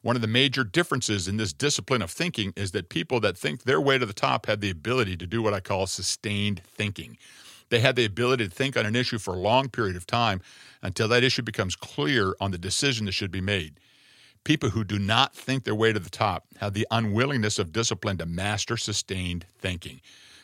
One 0.00 0.16
of 0.16 0.22
the 0.22 0.26
major 0.26 0.64
differences 0.64 1.28
in 1.28 1.36
this 1.36 1.52
discipline 1.52 2.00
of 2.00 2.10
thinking 2.10 2.54
is 2.56 2.70
that 2.70 2.88
people 2.88 3.20
that 3.20 3.36
think 3.36 3.64
their 3.64 3.80
way 3.80 3.98
to 3.98 4.06
the 4.06 4.14
top 4.14 4.46
have 4.46 4.62
the 4.62 4.70
ability 4.70 5.18
to 5.18 5.26
do 5.26 5.42
what 5.42 5.52
I 5.52 5.60
call 5.60 5.86
sustained 5.86 6.62
thinking. 6.64 7.18
They 7.68 7.80
have 7.80 7.94
the 7.94 8.06
ability 8.06 8.48
to 8.48 8.54
think 8.54 8.78
on 8.78 8.86
an 8.86 8.96
issue 8.96 9.18
for 9.18 9.34
a 9.34 9.38
long 9.38 9.68
period 9.68 9.96
of 9.96 10.06
time 10.06 10.40
until 10.80 11.08
that 11.08 11.24
issue 11.24 11.42
becomes 11.42 11.76
clear 11.76 12.34
on 12.40 12.52
the 12.52 12.58
decision 12.58 13.04
that 13.04 13.12
should 13.12 13.30
be 13.30 13.42
made. 13.42 13.78
People 14.46 14.70
who 14.70 14.84
do 14.84 15.00
not 15.00 15.34
think 15.34 15.64
their 15.64 15.74
way 15.74 15.92
to 15.92 15.98
the 15.98 16.08
top 16.08 16.46
have 16.58 16.72
the 16.72 16.86
unwillingness 16.92 17.58
of 17.58 17.72
discipline 17.72 18.16
to 18.18 18.26
master 18.26 18.76
sustained 18.76 19.44
thinking. 19.58 20.00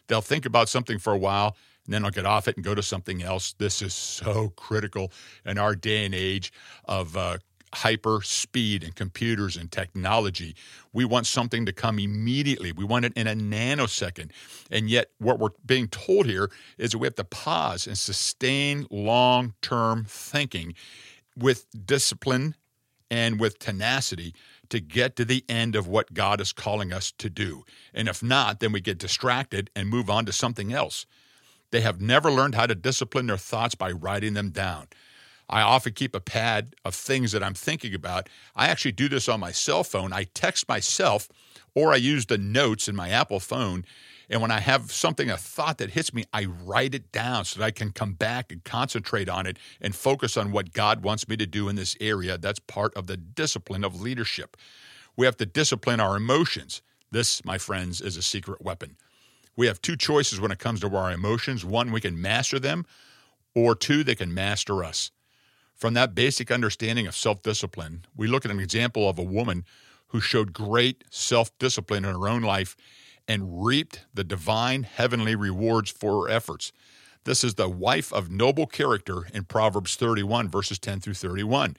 They'll 0.09 0.21
think 0.21 0.45
about 0.45 0.69
something 0.69 0.99
for 0.99 1.13
a 1.13 1.17
while 1.17 1.57
and 1.85 1.95
then 1.95 2.03
they'll 2.03 2.11
get 2.11 2.27
off 2.27 2.49
it 2.49 2.57
and 2.57 2.65
go 2.65 2.75
to 2.75 2.83
something 2.83 3.23
else. 3.23 3.55
This 3.59 3.81
is 3.81 3.95
so 3.95 4.49
critical 4.57 5.13
in 5.47 5.57
our 5.57 5.77
day 5.77 6.05
and 6.05 6.17
age 6.17 6.53
of 6.85 7.17
uh, 7.17 7.39
hyper 7.73 8.23
speed 8.25 8.83
and 8.83 8.97
computers 8.97 9.57
and 9.57 9.71
technology. 9.71 10.57
We 10.93 11.05
want 11.05 11.29
something 11.29 11.65
to 11.67 11.73
come 11.73 12.01
immediately. 12.01 12.73
We 12.73 12.85
want 12.85 13.05
it 13.05 13.13
in 13.15 13.29
a 13.29 13.37
nanosecond. 13.37 14.33
And 14.69 14.91
yet, 14.91 15.13
what 15.19 15.39
we're 15.39 15.51
being 15.65 15.87
told 15.87 16.27
here 16.27 16.51
is 16.77 16.91
that 16.91 16.99
we 16.99 17.07
have 17.07 17.15
to 17.15 17.25
pause 17.25 17.87
and 17.87 17.97
sustain 17.97 18.85
long 18.91 19.55
term 19.63 20.07
thinking 20.09 20.75
with 21.37 21.67
discipline 21.87 22.57
and 23.12 23.38
with 23.38 23.59
tenacity 23.59 24.35
to 24.71 24.81
get 24.81 25.16
to 25.16 25.25
the 25.26 25.45
end 25.47 25.76
of 25.76 25.87
what 25.87 26.14
God 26.14 26.40
is 26.40 26.50
calling 26.50 26.95
us 26.95 27.12
to 27.19 27.28
do. 27.28 27.62
And 27.92 28.09
if 28.09 28.23
not, 28.23 28.61
then 28.61 28.73
we 28.73 28.81
get 28.81 28.97
distracted 28.97 29.69
and 29.76 29.87
move 29.87 30.09
on 30.09 30.25
to 30.25 30.33
something 30.33 30.73
else. 30.73 31.04
They 31.73 31.83
have 31.83 32.00
never 32.00 32.31
learned 32.31 32.54
how 32.54 32.64
to 32.64 32.75
discipline 32.75 33.26
their 33.26 33.37
thoughts 33.37 33.75
by 33.75 33.92
writing 33.92 34.33
them 34.33 34.49
down. 34.49 34.88
I 35.47 35.61
often 35.61 35.92
keep 35.92 36.14
a 36.14 36.21
pad 36.21 36.75
of 36.87 36.95
things 36.95 37.33
that 37.33 37.42
I'm 37.42 37.52
thinking 37.52 37.95
about. 37.95 38.31
I 38.57 38.69
actually 38.69 38.92
do 38.92 39.11
this 39.11 39.28
on 39.28 39.40
my 39.40 39.52
cell 39.52 39.85
phone. 39.85 40.14
I 40.14 40.25
text 40.33 40.66
myself 40.66 41.28
or 41.75 41.92
I 41.92 41.97
use 41.97 42.25
the 42.25 42.38
notes 42.38 42.88
in 42.88 42.97
my 42.97 43.11
Apple 43.11 43.40
phone. 43.40 43.85
And 44.31 44.41
when 44.41 44.50
I 44.50 44.61
have 44.61 44.93
something, 44.93 45.31
a 45.31 45.37
thought 45.37 45.79
that 45.79 45.91
hits 45.91 46.14
me, 46.14 46.25
I 46.33 46.45
write 46.45 46.95
it 46.95 47.12
down 47.12 47.45
so 47.45 47.61
that 47.61 47.67
I 47.67 47.71
can 47.71 47.93
come 47.93 48.14
back 48.14 48.52
and 48.52 48.62
concentrate 48.64 49.29
on 49.29 49.47
it 49.47 49.59
and 49.81 49.95
focus 49.95 50.37
on 50.37 50.52
what 50.52 50.73
God 50.73 51.02
wants 51.02 51.29
me 51.29 51.37
to 51.37 51.47
do 51.47 51.69
in 51.69 51.76
this 51.76 51.97
area. 52.00 52.38
That's 52.38 52.61
part 52.61 52.95
of 52.95 53.07
the 53.07 53.17
discipline 53.17 53.85
of 53.85 54.00
leadership. 54.00 54.57
We 55.17 55.26
have 55.26 55.37
to 55.38 55.47
discipline 55.47 56.00
our 56.00 56.17
emotions. 56.17 56.83
This, 57.11 57.45
my 57.45 57.59
friends, 57.59 58.00
is 58.00 58.17
a 58.17 58.23
secret 58.23 58.62
weapon. 58.62 58.97
We 59.57 59.67
have 59.67 59.83
two 59.83 59.97
choices 59.97 60.41
when 60.41 60.50
it 60.50 60.59
comes 60.59 60.81
to 60.81 60.97
our 60.97 61.12
emotions 61.12 61.64
one, 61.64 61.93
we 61.93 62.00
can 62.00 62.21
master 62.21 62.59
them, 62.59 62.87
or 63.55 63.75
two, 63.75 64.02
they 64.02 64.14
can 64.14 64.33
master 64.33 64.83
us. 64.83 65.11
From 65.75 65.95
that 65.95 66.14
basic 66.14 66.50
understanding 66.50 67.07
of 67.07 67.17
self 67.17 67.43
discipline, 67.43 68.07
we 68.17 68.29
look 68.29 68.45
at 68.45 68.50
an 68.50 68.61
example 68.61 69.09
of 69.09 69.19
a 69.19 69.23
woman 69.23 69.64
who 70.09 70.21
showed 70.21 70.52
great 70.52 71.05
self 71.11 71.57
discipline 71.59 72.05
in 72.05 72.14
her 72.14 72.29
own 72.29 72.43
life 72.43 72.76
and 73.29 73.64
reaped 73.64 74.07
the 74.12 74.25
divine 74.25 74.83
heavenly 74.83 75.35
rewards 75.35 75.91
for 75.91 76.23
her 76.23 76.31
efforts. 76.31 76.73
This 77.25 77.45
is 77.45 77.55
the 77.55 77.69
wife 77.69 78.12
of 78.12 78.31
noble 78.31 78.67
character 78.67 79.26
in 79.33 79.45
Proverbs 79.45 79.97
31, 79.97 80.49
verses 80.49 80.79
10 80.79 81.00
through 81.00 81.14
31. 81.14 81.76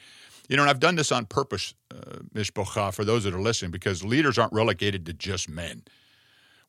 You 0.48 0.58
know, 0.58 0.64
and 0.64 0.70
I've 0.70 0.80
done 0.80 0.96
this 0.96 1.12
on 1.12 1.26
purpose, 1.26 1.74
uh, 1.92 2.20
Mishpocha, 2.34 2.94
for 2.94 3.06
those 3.06 3.24
that 3.24 3.34
are 3.34 3.42
listening, 3.42 3.72
because 3.72 4.04
leaders 4.04 4.38
aren't 4.38 4.54
relegated 4.54 5.06
to 5.06 5.14
just 5.14 5.50
men. 5.50 5.84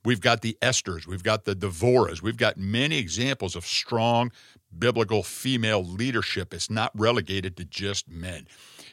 We've 0.04 0.20
got 0.20 0.42
the 0.42 0.56
Esters, 0.60 1.06
we've 1.06 1.22
got 1.22 1.44
the 1.44 1.56
Devorahs, 1.56 2.20
we've 2.20 2.36
got 2.36 2.58
many 2.58 2.98
examples 2.98 3.56
of 3.56 3.64
strong 3.64 4.32
biblical 4.76 5.22
female 5.22 5.82
leadership. 5.82 6.52
It's 6.52 6.68
not 6.68 6.90
relegated 6.94 7.56
to 7.56 7.64
just 7.64 8.08
men. 8.08 8.46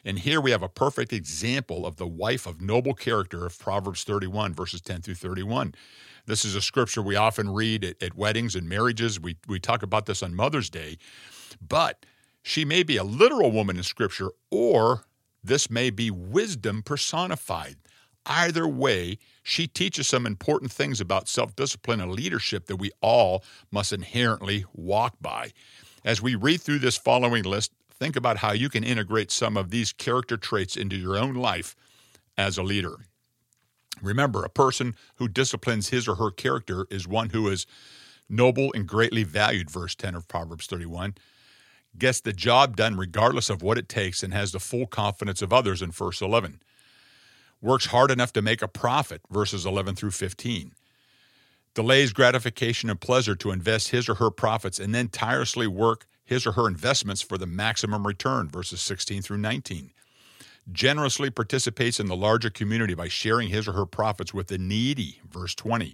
And 0.04 0.20
here 0.20 0.42
we 0.42 0.52
have 0.52 0.64
a 0.64 0.70
perfect 0.70 1.14
example 1.14 1.86
of 1.86 1.98
the 1.98 2.08
wife 2.08 2.48
of 2.48 2.62
noble 2.62 2.94
character 2.94 3.46
of 3.46 3.58
Proverbs 3.60 4.04
31, 4.04 4.54
verses 4.54 4.82
10 4.82 5.02
through 5.02 5.16
31. 5.16 5.76
This 6.26 6.44
is 6.46 6.56
a 6.56 6.62
scripture 6.62 7.02
we 7.02 7.16
often 7.16 7.50
read 7.50 7.84
at, 7.84 8.02
at 8.02 8.16
weddings 8.16 8.56
and 8.56 8.68
marriages. 8.68 9.20
We, 9.20 9.38
we 9.48 9.60
talk 9.60 9.84
about 9.84 10.06
this 10.06 10.24
on 10.24 10.36
Mother's 10.36 10.70
Day. 10.70 10.98
But 11.66 12.06
she 12.42 12.66
may 12.66 12.84
be 12.84 12.98
a 12.98 13.04
literal 13.04 13.52
woman 13.52 13.78
in 13.78 13.84
scripture, 13.84 14.32
or 14.50 15.06
this 15.44 15.70
may 15.70 15.90
be 15.90 16.10
wisdom 16.10 16.82
personified. 16.82 17.76
Either 18.26 18.68
way, 18.68 19.18
she 19.42 19.68
teaches 19.68 20.08
some 20.08 20.28
important 20.28 20.72
things 20.72 21.02
about 21.02 21.28
self 21.28 21.56
discipline 21.56 22.00
and 22.00 22.12
leadership 22.12 22.68
that 22.68 22.76
we 22.76 22.92
all 23.02 23.44
must 23.72 23.94
inherently 23.94 24.66
walk 24.74 25.16
by. 25.20 25.52
As 26.04 26.22
we 26.22 26.36
read 26.36 26.62
through 26.62 26.80
this 26.80 26.98
following 26.98 27.44
list, 27.44 27.72
think 28.02 28.16
about 28.16 28.38
how 28.38 28.52
you 28.52 28.68
can 28.68 28.84
integrate 28.84 29.30
some 29.30 29.56
of 29.56 29.70
these 29.70 29.94
character 29.94 30.36
traits 30.36 30.76
into 30.76 30.96
your 30.96 31.16
own 31.16 31.36
life 31.36 31.76
as 32.36 32.58
a 32.58 32.64
leader. 32.64 32.96
Remember, 34.02 34.44
a 34.44 34.50
person 34.50 34.96
who 35.18 35.28
disciplines 35.28 35.90
his 35.90 36.08
or 36.08 36.16
her 36.16 36.32
character 36.32 36.88
is 36.90 37.08
one 37.08 37.30
who 37.30 37.48
is 37.48 37.68
noble 38.28 38.74
and 38.74 38.88
greatly 38.88 39.24
valued, 39.24 39.70
verse 39.70 39.94
10 39.94 40.16
of 40.16 40.28
Proverbs 40.28 40.66
31, 40.66 41.14
gets 41.96 42.20
the 42.22 42.34
job 42.34 42.76
done 42.76 42.98
regardless 42.98 43.52
of 43.52 43.62
what 43.62 43.78
it 43.78 43.88
takes, 43.88 44.24
and 44.24 44.34
has 44.34 44.52
the 44.52 44.60
full 44.60 44.88
confidence 44.88 45.44
of 45.44 45.54
others 45.54 45.84
in 45.84 45.92
verse 45.92 46.22
11 46.22 46.60
works 47.62 47.86
hard 47.86 48.10
enough 48.10 48.34
to 48.34 48.42
make 48.42 48.64
a 48.64 48.68
profit, 48.68 49.22
verses 49.30 49.64
11 49.64 49.94
through 49.94 50.10
15, 50.10 50.74
delays 51.76 52.14
gratification 52.14 52.90
and 52.90 53.00
pleasure 53.00 53.36
to 53.36 53.52
invest 53.52 53.90
his 53.90 54.10
or 54.10 54.16
her 54.16 54.32
profits, 54.32 54.80
and 54.80 54.96
then 54.96 55.08
tirelessly 55.08 55.68
work 55.68 56.08
his 56.32 56.48
or 56.48 56.54
her 56.54 56.66
investments 56.66 57.22
for 57.22 57.38
the 57.38 57.46
maximum 57.46 58.08
return, 58.08 58.48
verses 58.48 58.80
16 58.80 59.22
through 59.22 59.38
19. 59.38 59.92
Generously 60.72 61.30
participates 61.30 62.00
in 62.00 62.06
the 62.06 62.16
larger 62.16 62.50
community 62.50 62.94
by 62.94 63.10
sharing 63.10 63.50
his 63.50 63.68
or 63.68 63.74
her 63.74 63.86
profits 63.86 64.34
with 64.34 64.48
the 64.48 64.58
needy, 64.58 65.20
verse 65.30 65.54
20. 65.56 65.94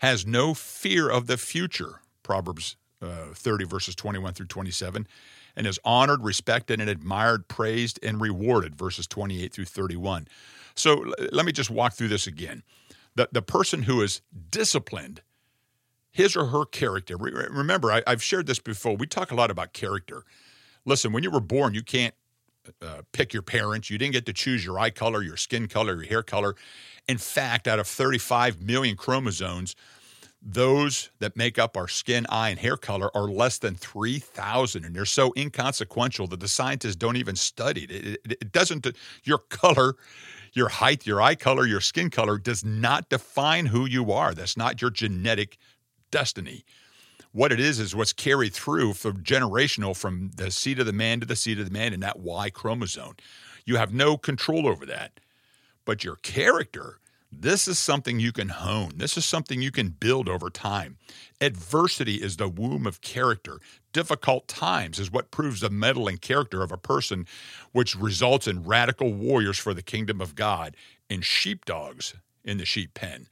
Has 0.00 0.26
no 0.26 0.52
fear 0.52 1.08
of 1.08 1.28
the 1.28 1.36
future, 1.36 2.00
Proverbs 2.24 2.74
uh, 3.00 3.26
30, 3.34 3.64
verses 3.66 3.94
21 3.94 4.34
through 4.34 4.46
27 4.46 5.06
and 5.54 5.66
is 5.66 5.78
honored, 5.84 6.24
respected, 6.24 6.80
and 6.80 6.90
admired, 6.90 7.46
praised, 7.46 8.00
and 8.02 8.20
rewarded, 8.20 8.74
verses 8.74 9.06
28 9.06 9.52
through 9.52 9.66
31. 9.66 10.26
So 10.74 11.04
let 11.30 11.46
me 11.46 11.52
just 11.52 11.70
walk 11.70 11.92
through 11.92 12.08
this 12.08 12.26
again. 12.26 12.64
The, 13.14 13.28
the 13.30 13.42
person 13.42 13.82
who 13.82 14.02
is 14.02 14.22
disciplined, 14.50 15.20
his 16.12 16.36
or 16.36 16.46
her 16.46 16.64
character, 16.66 17.16
remember, 17.16 17.90
I, 17.90 18.02
have 18.06 18.22
shared 18.22 18.46
this 18.46 18.58
before. 18.58 18.96
We 18.96 19.06
talk 19.06 19.32
a 19.32 19.34
lot 19.34 19.50
about 19.50 19.72
character. 19.72 20.24
Listen, 20.84 21.12
when 21.12 21.22
you 21.22 21.30
were 21.30 21.40
born, 21.40 21.72
you 21.74 21.82
can't 21.82 22.14
uh, 22.80 23.02
pick 23.12 23.32
your 23.32 23.42
parents. 23.42 23.88
You 23.88 23.98
didn't 23.98 24.12
get 24.12 24.26
to 24.26 24.32
choose 24.32 24.64
your 24.64 24.78
eye 24.78 24.90
color, 24.90 25.22
your 25.22 25.38
skin 25.38 25.68
color, 25.68 25.94
your 25.94 26.04
hair 26.04 26.22
color. 26.22 26.54
In 27.08 27.18
fact, 27.18 27.66
out 27.66 27.78
of 27.78 27.86
35 27.86 28.60
million 28.60 28.96
chromosomes, 28.96 29.74
those 30.42 31.10
that 31.20 31.36
make 31.36 31.58
up 31.58 31.76
our 31.76 31.88
skin, 31.88 32.26
eye, 32.28 32.50
and 32.50 32.58
hair 32.58 32.76
color 32.76 33.16
are 33.16 33.28
less 33.28 33.58
than 33.58 33.74
3,000, 33.74 34.84
and 34.84 34.94
they're 34.94 35.04
so 35.04 35.32
inconsequential 35.36 36.26
that 36.26 36.40
the 36.40 36.48
scientists 36.48 36.96
don't 36.96 37.16
even 37.16 37.36
study 37.36 37.84
it. 37.84 37.90
It, 37.90 38.20
it. 38.24 38.32
it, 38.40 38.52
doesn't, 38.52 38.86
your 39.22 39.38
color, 39.38 39.94
your 40.52 40.68
height, 40.68 41.06
your 41.06 41.22
eye 41.22 41.36
color, 41.36 41.64
your 41.66 41.80
skin 41.80 42.10
color 42.10 42.38
does 42.38 42.64
not 42.64 43.08
define 43.08 43.66
who 43.66 43.86
you 43.86 44.10
are. 44.10 44.34
That's 44.34 44.56
not 44.56 44.82
your 44.82 44.90
genetic 44.90 45.58
destiny. 46.12 46.64
What 47.32 47.50
it 47.50 47.58
is 47.58 47.80
is 47.80 47.96
what's 47.96 48.12
carried 48.12 48.52
through 48.52 48.92
from 48.92 49.24
generational 49.24 49.96
from 49.96 50.30
the 50.36 50.52
seed 50.52 50.78
of 50.78 50.86
the 50.86 50.92
man 50.92 51.18
to 51.18 51.26
the 51.26 51.34
seed 51.34 51.58
of 51.58 51.64
the 51.64 51.72
man 51.72 51.92
in 51.92 52.00
that 52.00 52.20
Y 52.20 52.50
chromosome. 52.50 53.16
You 53.64 53.76
have 53.76 53.92
no 53.92 54.16
control 54.16 54.68
over 54.68 54.86
that. 54.86 55.18
But 55.84 56.04
your 56.04 56.16
character 56.16 57.00
this 57.32 57.66
is 57.66 57.78
something 57.78 58.20
you 58.20 58.30
can 58.30 58.50
hone. 58.50 58.92
This 58.96 59.16
is 59.16 59.24
something 59.24 59.62
you 59.62 59.70
can 59.70 59.88
build 59.88 60.28
over 60.28 60.50
time. 60.50 60.98
Adversity 61.40 62.16
is 62.16 62.36
the 62.36 62.48
womb 62.48 62.86
of 62.86 63.00
character. 63.00 63.58
Difficult 63.94 64.46
times 64.48 64.98
is 64.98 65.10
what 65.10 65.30
proves 65.30 65.60
the 65.60 65.70
mettle 65.70 66.08
and 66.08 66.20
character 66.20 66.62
of 66.62 66.70
a 66.70 66.76
person, 66.76 67.26
which 67.72 67.96
results 67.96 68.46
in 68.46 68.64
radical 68.64 69.14
warriors 69.14 69.58
for 69.58 69.72
the 69.72 69.82
kingdom 69.82 70.20
of 70.20 70.34
God 70.34 70.76
and 71.08 71.24
sheepdogs 71.24 72.14
in 72.44 72.58
the 72.58 72.66
sheep 72.66 72.92
pen. 72.92 73.26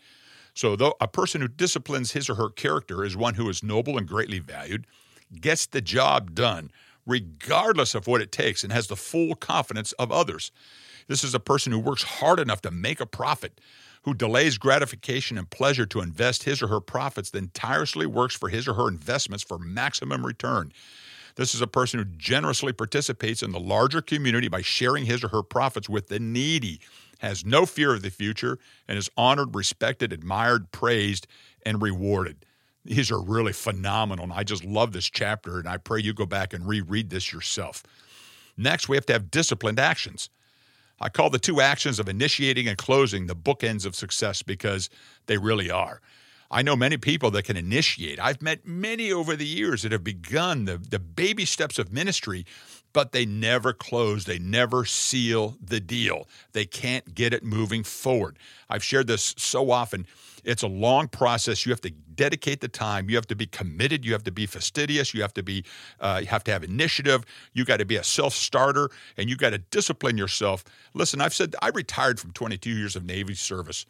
So, 0.55 0.77
though 0.77 0.95
a 1.01 1.09
person 1.09 1.41
who 1.41 1.49
disciplines 1.49 2.13
his 2.13 2.29
or 2.29 2.35
her 2.35 2.51
character 2.51 3.05
is 3.05 3.17
one 3.17 3.35
who 3.35 3.49
is 3.49 3.63
noble 3.63 3.97
and 3.97 4.07
greatly 4.07 4.39
valued, 4.39 4.87
gets 5.41 5.67
the 5.67 5.81
job 5.81 6.35
done, 6.35 6.71
regardless 7.07 7.95
of 7.95 8.07
what 8.07 8.21
it 8.21 8.33
takes, 8.33 8.65
and 8.65 8.73
has 8.73 8.89
the 8.89 8.97
full 8.97 9.35
confidence 9.35 9.93
of 9.93 10.11
others. 10.11 10.51
This 11.07 11.25
is 11.25 11.35
a 11.35 11.41
person 11.41 11.73
who 11.73 11.79
works 11.79 12.03
hard 12.03 12.41
enough 12.41 12.63
to 12.63 12.71
make 12.71 13.01
a 13.01 13.07
profit, 13.07 13.61
who 14.03 14.15
delays 14.15 14.59
gratification 14.59 15.37
and 15.37 15.51
pleasure 15.51 15.87
to 15.87 16.01
invest 16.01 16.45
his 16.45 16.63
or 16.63 16.69
her 16.69 16.81
profits, 16.81 17.31
then 17.31 17.51
tirelessly 17.53 18.07
works 18.07 18.35
for 18.35 18.49
his 18.49 18.67
or 18.67 18.75
her 18.75 18.89
investments 18.89 19.45
for 19.45 19.59
maximum 19.59 20.25
return. 20.25 20.73
This 21.37 21.55
is 21.55 21.61
a 21.61 21.67
person 21.67 21.99
who 21.99 22.05
generously 22.17 22.73
participates 22.73 23.43
in 23.43 23.53
the 23.53 23.61
larger 23.61 24.03
community 24.03 24.49
by 24.49 24.63
sharing 24.63 25.05
his 25.05 25.23
or 25.23 25.29
her 25.29 25.43
profits 25.43 25.89
with 25.89 26.09
the 26.09 26.19
needy, 26.19 26.81
has 27.21 27.45
no 27.45 27.65
fear 27.67 27.95
of 27.95 28.03
the 28.03 28.11
future, 28.11 28.59
and 28.89 28.99
is 28.99 29.11
honored, 29.17 29.55
respected, 29.55 30.13
admired, 30.13 30.71
praised, 30.73 31.27
and 31.65 31.81
rewarded. 31.81 32.45
These 32.85 33.11
are 33.11 33.21
really 33.21 33.53
phenomenal. 33.53 34.25
And 34.25 34.33
I 34.33 34.43
just 34.43 34.65
love 34.65 34.93
this 34.93 35.09
chapter, 35.09 35.59
and 35.59 35.69
I 35.69 35.77
pray 35.77 36.01
you 36.01 36.15
go 36.15 36.27
back 36.27 36.53
and 36.53 36.67
reread 36.67 37.11
this 37.11 37.33
yourself. 37.33 37.83
Next, 38.57 38.89
we 38.89 38.97
have 38.97 39.07
to 39.07 39.13
have 39.13 39.31
disciplined 39.31 39.79
actions. 39.79 40.31
I 40.99 41.09
call 41.09 41.31
the 41.31 41.39
two 41.39 41.61
actions 41.61 41.99
of 41.99 42.09
initiating 42.09 42.69
and 42.69 42.77
closing 42.77 43.27
the 43.27 43.37
bookends 43.37 43.87
of 43.87 43.95
success 43.95 44.43
because 44.43 44.91
they 45.27 45.39
really 45.39 45.71
are. 45.71 46.01
I 46.51 46.63
know 46.63 46.75
many 46.75 46.97
people 46.97 47.31
that 47.31 47.45
can 47.45 47.57
initiate. 47.57 48.19
I've 48.19 48.43
met 48.43 48.67
many 48.67 49.13
over 49.13 49.37
the 49.37 49.47
years 49.47 49.83
that 49.83 49.93
have 49.93 50.03
begun 50.03 50.65
the, 50.65 50.79
the 50.79 50.99
baby 50.99 51.45
steps 51.45 51.79
of 51.79 51.93
ministry, 51.93 52.45
but 52.93 53.13
they 53.13 53.27
never 53.27 53.73
close. 53.73 54.25
They 54.25 54.39
never 54.39 54.85
seal 54.85 55.57
the 55.63 55.81
deal. 55.81 56.29
They 56.53 56.65
can't 56.65 57.15
get 57.15 57.33
it 57.33 57.45
moving 57.45 57.85
forward. 57.85 58.39
I've 58.69 58.85
shared 58.85 59.07
this 59.07 59.35
so 59.37 59.71
often. 59.71 60.07
It's 60.45 60.63
a 60.63 60.69
long 60.69 61.09
process. 61.09 61.67
You 61.67 61.73
have 61.73 61.81
to 61.83 61.91
dedicate 61.91 62.61
the 62.61 62.69
time. 62.69 63.11
You 63.11 63.17
have 63.17 63.27
to 63.29 63.37
be 63.37 63.47
committed. 63.47 64.05
You 64.05 64.13
have 64.13 64.25
to 64.25 64.33
be 64.33 64.47
fastidious. 64.47 65.13
You 65.15 65.23
have 65.23 65.35
to 65.35 65.43
be, 65.43 65.65
uh, 66.01 66.19
you 66.23 66.29
have 66.29 66.45
to 66.45 66.53
have 66.53 66.65
initiative. 66.65 67.25
You 67.53 67.65
got 67.65 67.79
to 67.79 67.85
be 67.85 67.97
a 67.97 68.05
self 68.05 68.35
starter, 68.35 68.91
and 69.17 69.29
you 69.29 69.37
got 69.37 69.51
to 69.51 69.59
discipline 69.59 70.17
yourself. 70.17 70.65
Listen, 70.95 71.21
I've 71.21 71.35
said 71.35 71.55
I 71.63 71.69
retired 71.69 72.19
from 72.19 72.33
22 72.33 72.71
years 72.71 72.97
of 72.97 73.05
Navy 73.05 73.35
service. 73.35 73.87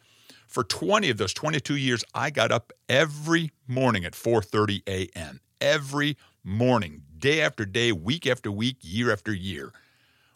For 0.47 0.65
20 0.65 1.09
of 1.09 1.17
those 1.17 1.33
22 1.33 1.77
years, 1.77 2.03
I 2.13 2.29
got 2.29 2.51
up 2.51 2.73
every 2.89 3.51
morning 3.67 4.03
at 4.03 4.13
4:30 4.13 4.81
a.m. 4.87 5.39
Every 5.61 6.17
morning, 6.43 7.03
day 7.19 7.39
after 7.39 7.65
day, 7.65 7.91
week 7.91 8.25
after 8.25 8.51
week, 8.51 8.77
year 8.81 9.11
after 9.11 9.31
year. 9.31 9.71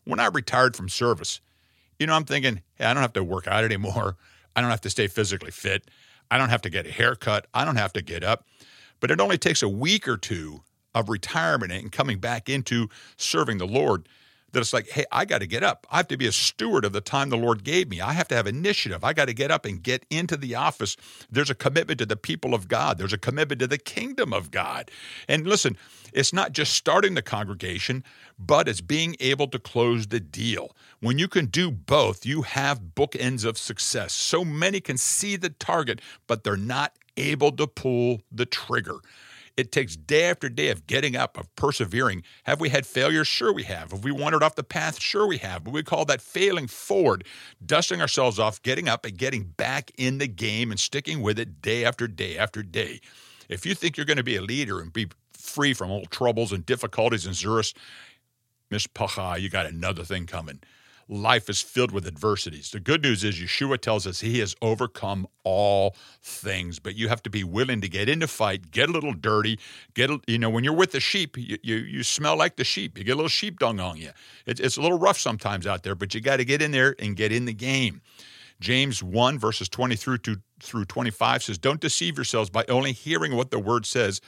When 0.03 0.19
I 0.19 0.27
retired 0.27 0.75
from 0.75 0.87
service, 0.87 1.41
you 1.97 2.05
know, 2.05 2.13
I'm 2.13 2.25
thinking, 2.25 2.61
hey, 2.75 2.85
I 2.85 2.93
don't 2.93 3.01
have 3.01 3.13
to 3.13 3.23
work 3.23 3.47
out 3.47 3.63
anymore. 3.63 4.17
I 4.55 4.61
don't 4.61 4.69
have 4.69 4.81
to 4.81 4.89
stay 4.91 5.07
physically 5.07 5.49
fit. 5.49 5.89
I 6.29 6.37
don't 6.37 6.49
have 6.49 6.61
to 6.61 6.69
get 6.69 6.85
a 6.85 6.91
haircut. 6.91 7.47
I 7.55 7.65
don't 7.65 7.75
have 7.77 7.93
to 7.93 8.03
get 8.03 8.23
up. 8.23 8.45
But 8.99 9.09
it 9.09 9.19
only 9.19 9.39
takes 9.39 9.63
a 9.63 9.69
week 9.69 10.07
or 10.07 10.15
two 10.15 10.61
of 10.93 11.09
retirement 11.09 11.71
and 11.71 11.91
coming 11.91 12.19
back 12.19 12.47
into 12.47 12.87
serving 13.17 13.57
the 13.57 13.67
Lord 13.67 14.07
that 14.55 14.61
it's 14.61 14.73
like, 14.73 14.89
hey, 14.89 15.05
I 15.11 15.25
got 15.25 15.39
to 15.39 15.47
get 15.47 15.63
up. 15.63 15.85
I 15.91 15.97
have 15.97 16.07
to 16.07 16.17
be 16.17 16.25
a 16.25 16.31
steward 16.31 16.85
of 16.85 16.93
the 16.93 17.01
time 17.01 17.29
the 17.29 17.37
Lord 17.37 17.63
gave 17.63 17.89
me. 17.89 18.01
I 18.01 18.13
have 18.13 18.27
to 18.29 18.35
have 18.35 18.47
initiative. 18.47 19.03
I 19.03 19.13
got 19.13 19.25
to 19.25 19.33
get 19.33 19.51
up 19.51 19.65
and 19.65 19.83
get 19.83 20.05
into 20.09 20.35
the 20.35 20.55
office. 20.55 20.97
There's 21.29 21.49
a 21.49 21.55
commitment 21.55 21.99
to 21.99 22.05
the 22.05 22.15
people 22.15 22.53
of 22.53 22.67
God, 22.67 22.97
there's 22.97 23.13
a 23.13 23.17
commitment 23.17 23.59
to 23.59 23.67
the 23.67 23.77
kingdom 23.77 24.33
of 24.33 24.49
God. 24.49 24.89
And 25.27 25.45
listen, 25.45 25.77
it's 26.13 26.33
not 26.33 26.53
just 26.53 26.73
starting 26.73 27.13
the 27.13 27.21
congregation, 27.21 28.03
but 28.39 28.67
it's 28.67 28.81
being 28.81 29.15
able 29.19 29.47
to 29.49 29.59
close 29.59 30.07
the 30.07 30.19
deal. 30.19 30.75
When 31.01 31.19
you 31.19 31.27
can 31.27 31.47
do 31.47 31.69
both, 31.69 32.25
you 32.25 32.43
have 32.43 32.95
bookends 32.95 33.45
of 33.45 33.57
success. 33.57 34.13
So 34.13 34.45
many 34.45 34.79
can 34.79 34.97
see 34.97 35.35
the 35.35 35.49
target, 35.49 36.01
but 36.25 36.43
they're 36.43 36.57
not 36.57 36.93
able 37.17 37.51
to 37.53 37.67
pull 37.67 38.21
the 38.31 38.45
trigger. 38.45 38.99
It 39.57 39.71
takes 39.71 39.95
day 39.95 40.25
after 40.25 40.49
day 40.49 40.69
of 40.69 40.85
getting 40.85 41.15
up, 41.15 41.37
of 41.37 41.53
persevering. 41.55 42.23
Have 42.43 42.59
we 42.59 42.69
had 42.69 42.85
failures? 42.85 43.27
Sure, 43.27 43.53
we 43.53 43.63
have. 43.63 43.91
Have 43.91 44.03
we 44.03 44.11
wandered 44.11 44.43
off 44.43 44.55
the 44.55 44.63
path? 44.63 44.99
Sure, 44.99 45.25
we 45.25 45.37
have. 45.37 45.63
But 45.63 45.71
we 45.73 45.81
call 45.81 46.03
that 46.05 46.21
failing 46.21 46.67
forward, 46.67 47.25
dusting 47.65 48.01
ourselves 48.01 48.37
off, 48.37 48.61
getting 48.63 48.89
up, 48.89 49.05
and 49.05 49.17
getting 49.17 49.43
back 49.43 49.91
in 49.97 50.17
the 50.17 50.27
game 50.27 50.71
and 50.71 50.79
sticking 50.79 51.21
with 51.21 51.39
it 51.39 51.61
day 51.61 51.85
after 51.85 52.07
day 52.07 52.37
after 52.37 52.63
day. 52.63 52.99
If 53.47 53.65
you 53.65 53.75
think 53.75 53.95
you're 53.95 54.05
going 54.05 54.17
to 54.17 54.23
be 54.23 54.35
a 54.35 54.41
leader 54.41 54.81
and 54.81 54.91
be 54.91 55.07
free 55.31 55.73
from 55.73 55.89
all 55.89 56.05
troubles 56.05 56.51
and 56.51 56.65
difficulties 56.65 57.25
and 57.25 57.35
tzuris, 57.35 57.73
Miss 58.69 58.87
Pacha, 58.87 59.37
you 59.39 59.49
got 59.49 59.67
another 59.67 60.03
thing 60.03 60.25
coming 60.25 60.59
life 61.07 61.49
is 61.49 61.61
filled 61.61 61.91
with 61.91 62.07
adversities. 62.07 62.71
The 62.71 62.79
good 62.79 63.03
news 63.03 63.23
is 63.23 63.35
Yeshua 63.35 63.79
tells 63.79 64.07
us 64.07 64.21
he 64.21 64.39
has 64.39 64.55
overcome 64.61 65.27
all 65.43 65.95
things, 66.21 66.79
but 66.79 66.95
you 66.95 67.09
have 67.09 67.21
to 67.23 67.29
be 67.29 67.43
willing 67.43 67.81
to 67.81 67.89
get 67.89 68.09
into 68.09 68.27
fight, 68.27 68.71
get 68.71 68.89
a 68.89 68.91
little 68.91 69.13
dirty, 69.13 69.59
get 69.93 70.09
you 70.27 70.39
know 70.39 70.49
when 70.49 70.63
you're 70.63 70.73
with 70.73 70.91
the 70.91 70.99
sheep, 70.99 71.37
you, 71.37 71.57
you, 71.61 71.75
you 71.75 72.03
smell 72.03 72.37
like 72.37 72.55
the 72.55 72.63
sheep. 72.63 72.97
You 72.97 73.03
get 73.03 73.13
a 73.13 73.15
little 73.15 73.29
sheep 73.29 73.59
dung 73.59 73.79
on 73.79 73.97
you. 73.97 74.11
It's, 74.45 74.59
it's 74.59 74.77
a 74.77 74.81
little 74.81 74.97
rough 74.97 75.19
sometimes 75.19 75.67
out 75.67 75.83
there, 75.83 75.95
but 75.95 76.13
you 76.13 76.21
got 76.21 76.37
to 76.37 76.45
get 76.45 76.61
in 76.61 76.71
there 76.71 76.95
and 76.99 77.15
get 77.15 77.31
in 77.31 77.45
the 77.45 77.53
game. 77.53 78.01
James 78.59 79.03
1 79.03 79.37
verses 79.37 79.67
20 79.69 79.95
through 79.95 80.17
to, 80.19 80.37
through 80.61 80.85
25 80.85 81.43
says, 81.43 81.57
"Don't 81.57 81.81
deceive 81.81 82.17
yourselves 82.17 82.49
by 82.49 82.65
only 82.69 82.93
hearing 82.93 83.35
what 83.35 83.51
the 83.51 83.59
word 83.59 83.85
says, 83.85 84.21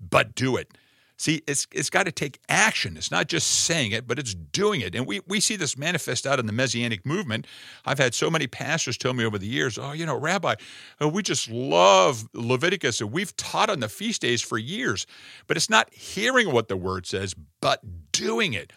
but 0.00 0.34
do 0.34 0.56
it." 0.56 0.78
See, 1.22 1.40
it's 1.46 1.68
it's 1.70 1.88
got 1.88 2.06
to 2.06 2.10
take 2.10 2.40
action. 2.48 2.96
It's 2.96 3.12
not 3.12 3.28
just 3.28 3.46
saying 3.48 3.92
it, 3.92 4.08
but 4.08 4.18
it's 4.18 4.34
doing 4.34 4.80
it. 4.80 4.96
And 4.96 5.06
we, 5.06 5.20
we 5.28 5.38
see 5.38 5.54
this 5.54 5.78
manifest 5.78 6.26
out 6.26 6.40
in 6.40 6.46
the 6.46 6.52
Messianic 6.52 7.06
movement. 7.06 7.46
I've 7.84 7.98
had 8.00 8.12
so 8.12 8.28
many 8.28 8.48
pastors 8.48 8.98
tell 8.98 9.14
me 9.14 9.24
over 9.24 9.38
the 9.38 9.46
years, 9.46 9.78
oh, 9.78 9.92
you 9.92 10.04
know, 10.04 10.18
Rabbi, 10.18 10.56
uh, 11.00 11.08
we 11.08 11.22
just 11.22 11.48
love 11.48 12.28
Leviticus 12.34 13.00
and 13.00 13.12
we've 13.12 13.36
taught 13.36 13.70
on 13.70 13.78
the 13.78 13.88
feast 13.88 14.22
days 14.22 14.42
for 14.42 14.58
years. 14.58 15.06
But 15.46 15.56
it's 15.56 15.70
not 15.70 15.94
hearing 15.94 16.50
what 16.50 16.66
the 16.66 16.76
word 16.76 17.06
says, 17.06 17.36
but 17.60 17.78
doing 18.10 18.52
it. 18.52 18.72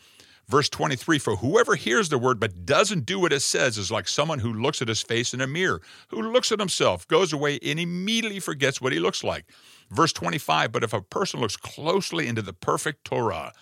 Verse 0.48 0.70
23 0.70 1.18
For 1.18 1.38
whoever 1.38 1.74
hears 1.74 2.10
the 2.10 2.20
word 2.20 2.40
but 2.40 2.64
doesn't 2.64 3.08
do 3.08 3.20
what 3.20 3.34
it 3.34 3.42
says 3.42 3.80
is 3.80 3.92
like 3.92 4.08
someone 4.08 4.38
who 4.38 4.54
looks 4.54 4.84
at 4.84 4.88
his 4.88 5.02
face 5.02 5.34
in 5.34 5.42
a 5.42 5.48
mirror, 5.48 5.82
who 6.10 6.22
looks 6.22 6.52
at 6.52 6.60
himself, 6.60 7.08
goes 7.08 7.34
away, 7.34 7.58
and 7.64 7.80
immediately 7.80 8.40
forgets 8.40 8.80
what 8.80 8.94
he 8.94 9.00
looks 9.00 9.24
like. 9.24 9.46
Verse 9.90 10.14
25 10.14 10.72
But 10.72 10.84
if 10.84 10.94
a 10.94 11.02
person 11.02 11.40
looks 11.40 11.58
closely 11.58 12.28
into 12.28 12.42
the 12.42 12.54
perfect 12.54 13.06
Torah, 13.06 13.54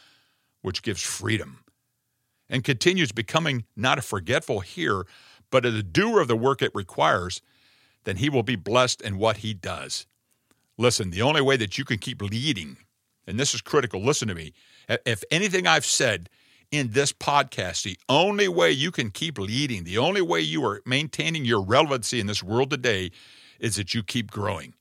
which 0.61 0.81
gives 0.81 1.01
freedom, 1.01 1.63
and 2.49 2.63
continues 2.63 3.11
becoming 3.11 3.65
not 3.75 3.97
a 3.97 4.01
forgetful 4.01 4.61
hearer, 4.61 5.07
but 5.49 5.65
a 5.65 5.83
doer 5.83 6.21
of 6.21 6.27
the 6.27 6.35
work 6.35 6.61
it 6.61 6.71
requires, 6.73 7.41
then 8.03 8.17
he 8.17 8.29
will 8.29 8.43
be 8.43 8.55
blessed 8.55 9.01
in 9.01 9.17
what 9.17 9.37
he 9.37 9.53
does. 9.53 10.05
Listen, 10.77 11.11
the 11.11 11.21
only 11.21 11.41
way 11.41 11.57
that 11.57 11.77
you 11.77 11.85
can 11.85 11.97
keep 11.97 12.21
leading, 12.21 12.77
and 13.27 13.39
this 13.39 13.53
is 13.53 13.61
critical, 13.61 14.01
listen 14.01 14.27
to 14.27 14.35
me. 14.35 14.53
If 15.05 15.23
anything 15.31 15.67
I've 15.67 15.85
said 15.85 16.29
in 16.71 16.91
this 16.91 17.13
podcast, 17.13 17.83
the 17.83 17.97
only 18.09 18.47
way 18.47 18.71
you 18.71 18.91
can 18.91 19.11
keep 19.11 19.37
leading, 19.37 19.83
the 19.83 19.99
only 19.99 20.21
way 20.21 20.39
you 20.39 20.65
are 20.65 20.81
maintaining 20.85 21.45
your 21.45 21.61
relevancy 21.61 22.19
in 22.19 22.27
this 22.27 22.41
world 22.41 22.71
today 22.71 23.11
is 23.59 23.75
that 23.75 23.93
you 23.93 24.03
keep 24.03 24.31
growing 24.31 24.73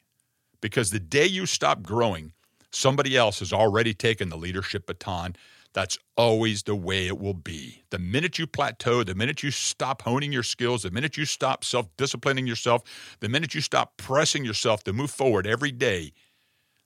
because 0.63 0.91
the 0.91 1.01
day 1.01 1.27
you 1.27 1.45
stop 1.45 1.83
growing, 1.83 2.33
somebody 2.71 3.15
else 3.19 3.41
has 3.41 3.53
already 3.53 3.93
taken 3.93 4.31
the 4.31 4.39
leadership 4.39 4.87
baton. 4.87 5.37
That's 5.75 5.99
always 6.17 6.63
the 6.63 6.75
way 6.75 7.07
it 7.07 7.19
will 7.19 7.35
be. 7.35 7.83
The 7.91 7.99
minute 7.99 8.39
you 8.39 8.47
plateau, 8.47 9.05
the 9.05 9.15
minute 9.15 9.43
you 9.43 9.51
stop 9.51 10.03
honing 10.03 10.33
your 10.33 10.43
skills, 10.43 10.83
the 10.83 10.91
minute 10.91 11.19
you 11.19 11.25
stop 11.27 11.65
self 11.65 11.95
disciplining 11.97 12.47
yourself, 12.47 12.83
the 13.21 13.29
minute 13.29 13.55
you 13.55 13.61
stop 13.61 13.97
pressing 13.99 14.45
yourself 14.45 14.85
to 14.85 14.93
move 14.93 15.11
forward 15.11 15.47
every 15.47 15.73
day, 15.73 16.13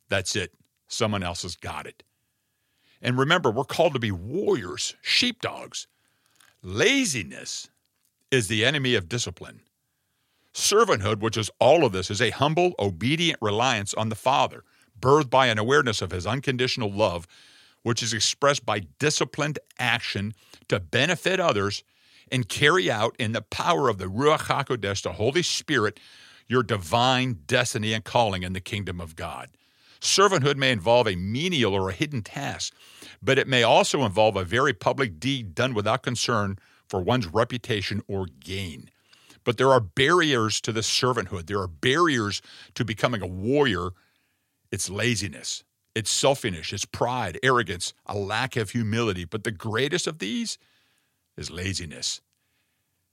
that's 0.09 0.35
it. 0.37 0.53
Someone 0.89 1.23
else 1.23 1.43
has 1.43 1.57
got 1.57 1.87
it. 1.87 2.03
And 3.03 3.19
remember, 3.19 3.51
we're 3.51 3.65
called 3.65 3.93
to 3.95 3.99
be 3.99 4.13
warriors, 4.13 4.95
sheepdogs. 5.03 5.87
Laziness 6.63 7.69
is 8.31 8.49
the 8.49 8.65
enemy 8.65 8.95
of 8.95 9.09
discipline. 9.09 9.61
Servanthood, 10.57 11.21
which 11.21 11.37
is 11.37 11.51
all 11.59 11.85
of 11.85 11.93
this, 11.93 12.11
is 12.11 12.23
a 12.23 12.31
humble, 12.31 12.75
obedient 12.79 13.39
reliance 13.43 13.93
on 13.93 14.09
the 14.09 14.15
Father, 14.15 14.65
birthed 14.99 15.29
by 15.29 15.49
an 15.49 15.59
awareness 15.59 16.01
of 16.01 16.11
his 16.11 16.27
unconditional 16.27 16.91
love, 16.91 17.27
which 17.83 18.03
is 18.03 18.15
expressed 18.15 18.65
by 18.65 18.81
disciplined 18.99 19.59
action 19.79 20.33
to 20.69 20.81
benefit 20.81 21.39
others 21.39 21.85
and 22.33 22.49
carry 22.49 22.91
out 22.91 23.15
in 23.19 23.33
the 23.33 23.43
power 23.43 23.91
of 23.91 23.99
the 23.99 24.07
Ruach 24.07 24.47
HaKodesh, 24.47 25.03
the 25.03 25.13
Holy 25.13 25.43
Spirit, 25.43 26.01
your 26.47 26.63
divine 26.63 27.41
destiny 27.47 27.93
and 27.93 28.03
calling 28.03 28.43
in 28.43 28.55
the 28.55 28.61
kingdom 28.61 28.99
of 28.99 29.15
God. 29.15 29.51
Servanthood 30.01 30.57
may 30.57 30.73
involve 30.73 31.07
a 31.07 31.17
menial 31.17 31.75
or 31.75 31.91
a 31.91 31.95
hidden 31.95 32.23
task, 32.23 32.73
but 33.23 33.37
it 33.39 33.47
may 33.47 33.63
also 33.63 34.05
involve 34.05 34.37
a 34.37 34.45
very 34.45 34.73
public 34.73 35.21
deed 35.21 35.55
done 35.55 35.75
without 35.75 36.03
concern 36.03 36.59
for 36.89 37.03
one's 37.03 37.27
reputation 37.27 38.01
or 38.09 38.27
gain. 38.41 38.89
But 39.47 39.59
there 39.59 39.71
are 39.71 39.81
barriers 39.81 40.61
to 40.63 40.73
the 40.73 40.81
servanthood. 40.81 41.47
There 41.47 41.61
are 41.61 41.69
barriers 41.69 42.43
to 42.75 42.85
becoming 42.85 43.23
a 43.23 43.29
warrior. 43.29 43.91
It's 44.73 44.91
laziness, 44.91 45.63
it's 45.95 46.11
selfishness, 46.11 46.73
it's 46.73 46.85
pride, 46.85 47.39
arrogance, 47.45 47.95
a 48.07 48.19
lack 48.19 48.57
of 48.57 48.71
humility. 48.71 49.25
But 49.25 49.45
the 49.45 49.53
greatest 49.53 50.09
of 50.09 50.19
these 50.19 50.59
is 51.37 51.49
laziness. 51.49 52.21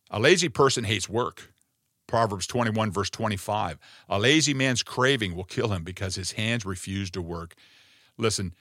A 0.10 0.20
lazy 0.20 0.50
person 0.50 0.86
hates 0.86 1.08
work. 1.08 1.54
Proverbs 2.08 2.48
21, 2.48 2.92
verse 2.92 3.12
25. 3.12 3.78
A 4.10 4.20
lazy 4.20 4.56
man's 4.56 4.82
craving 4.82 5.36
will 5.36 5.44
kill 5.44 5.68
him 5.68 5.84
because 5.84 6.16
his 6.16 6.32
hands 6.32 6.66
refuse 6.66 7.12
to 7.12 7.22
work. 7.22 7.54
Listen, 8.18 8.56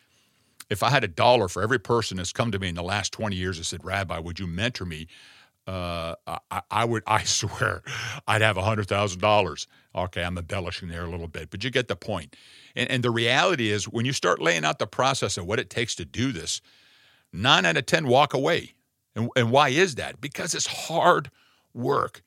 if 0.68 0.82
I 0.82 0.90
had 0.90 1.04
a 1.04 1.08
dollar 1.08 1.48
for 1.48 1.62
every 1.62 1.80
person 1.80 2.18
that's 2.18 2.32
come 2.32 2.52
to 2.52 2.58
me 2.58 2.68
in 2.68 2.74
the 2.74 2.82
last 2.82 3.12
20 3.14 3.34
years 3.34 3.56
and 3.56 3.64
said, 3.64 3.82
Rabbi, 3.82 4.18
would 4.18 4.38
you 4.38 4.46
mentor 4.46 4.84
me? 4.84 5.06
Uh, 5.66 6.14
I, 6.26 6.62
I, 6.70 6.84
would, 6.84 7.02
I 7.06 7.24
swear, 7.24 7.82
I'd 8.26 8.42
have 8.42 8.56
a 8.56 8.62
hundred 8.62 8.88
thousand 8.88 9.20
dollars. 9.20 9.66
Okay, 9.94 10.22
I'm 10.22 10.38
embellishing 10.38 10.88
there 10.88 11.04
a 11.04 11.10
little 11.10 11.28
bit, 11.28 11.50
but 11.50 11.62
you 11.64 11.70
get 11.70 11.88
the 11.88 11.96
point. 11.96 12.36
And, 12.74 12.90
and 12.90 13.02
the 13.02 13.10
reality 13.10 13.70
is, 13.70 13.88
when 13.88 14.06
you 14.06 14.12
start 14.12 14.40
laying 14.40 14.64
out 14.64 14.78
the 14.78 14.86
process 14.86 15.36
of 15.36 15.46
what 15.46 15.58
it 15.58 15.70
takes 15.70 15.94
to 15.96 16.04
do 16.04 16.32
this, 16.32 16.60
nine 17.32 17.66
out 17.66 17.76
of 17.76 17.86
ten 17.86 18.06
walk 18.06 18.34
away. 18.34 18.72
And, 19.14 19.28
and 19.36 19.50
why 19.50 19.68
is 19.68 19.96
that? 19.96 20.20
Because 20.20 20.54
it's 20.54 20.66
hard 20.66 21.30
work. 21.74 22.22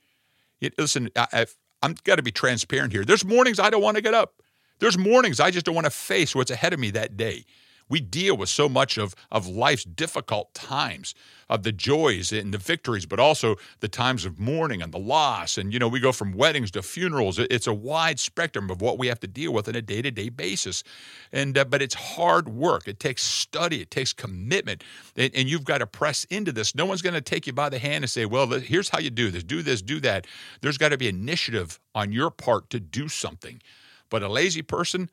It, 0.62 0.78
listen, 0.78 1.10
I, 1.16 1.48
I'm 1.82 1.96
got 2.04 2.16
to 2.18 2.24
be 2.24 2.32
transparent 2.32 2.94
here. 2.94 3.04
There's 3.04 3.26
mornings 3.26 3.60
I 3.60 3.70
don't 3.70 3.82
want 3.82 3.96
to 3.96 4.02
get 4.02 4.14
up. 4.14 4.42
There's 4.80 4.98
mornings 4.98 5.40
I 5.40 5.52
just 5.52 5.66
don't 5.66 5.76
want 5.76 5.86
to 5.86 5.92
face 5.92 6.36
what's 6.36 6.52
ahead 6.52 6.74
of 6.74 6.80
me 6.80 6.92
that 6.92 7.18
day. 7.18 7.46
We 7.88 8.00
deal 8.00 8.36
with 8.36 8.50
so 8.50 8.68
much 8.68 8.98
of, 8.98 9.14
of 9.32 9.48
life's 9.48 9.84
difficult 9.84 10.54
times, 10.56 11.14
of 11.48 11.62
the 11.62 11.72
joys 11.72 12.32
and 12.32 12.52
the 12.52 12.58
victories, 12.58 13.06
but 13.06 13.20
also 13.20 13.58
the 13.80 13.88
times 13.88 14.26
of 14.26 14.40
mourning 14.40 14.82
and 14.82 14.92
the 14.92 14.98
loss. 14.98 15.58
And, 15.58 15.72
you 15.72 15.78
know, 15.78 15.88
we 15.88 16.00
go 16.00 16.12
from 16.12 16.34
weddings 16.34 16.72
to 16.72 16.82
funerals. 16.82 17.38
It's 17.38 17.68
a 17.68 17.74
wide 17.74 18.20
spectrum 18.20 18.72
of 18.72 18.82
what 18.82 18.98
we 18.98 19.06
have 19.08 19.20
to 19.20 19.28
deal 19.28 19.54
with 19.54 19.68
on 19.68 19.76
a 19.76 19.84
day 19.84 20.02
to 20.02 20.10
day 20.10 20.30
basis. 20.30 20.84
And, 21.32 21.56
uh, 21.58 21.66
but 21.66 21.84
it's 21.84 21.94
hard 21.94 22.50
work. 22.50 22.88
It 22.88 23.00
takes 23.00 23.24
study, 23.24 23.82
it 23.82 23.92
takes 23.92 24.14
commitment, 24.14 24.84
and, 25.16 25.32
and 25.36 25.48
you've 25.48 25.64
got 25.64 25.78
to 25.78 25.88
press 25.88 26.24
into 26.26 26.52
this. 26.52 26.74
No 26.74 26.86
one's 26.88 27.04
going 27.04 27.14
to 27.14 27.22
take 27.22 27.46
you 27.46 27.54
by 27.54 27.70
the 27.70 27.80
hand 27.80 28.04
and 28.04 28.10
say, 28.10 28.26
well, 28.26 28.48
here's 28.48 28.90
how 28.90 29.00
you 29.00 29.12
do 29.12 29.30
this, 29.30 29.44
do 29.44 29.62
this, 29.62 29.84
do 29.84 30.00
that. 30.00 30.26
There's 30.62 30.80
got 30.80 30.90
to 30.90 30.98
be 30.98 31.08
initiative 31.08 31.80
on 31.94 32.12
your 32.12 32.32
part 32.32 32.72
to 32.72 32.80
do 32.80 33.08
something. 33.08 33.62
But 34.10 34.24
a 34.24 34.30
lazy 34.30 34.64
person, 34.64 35.10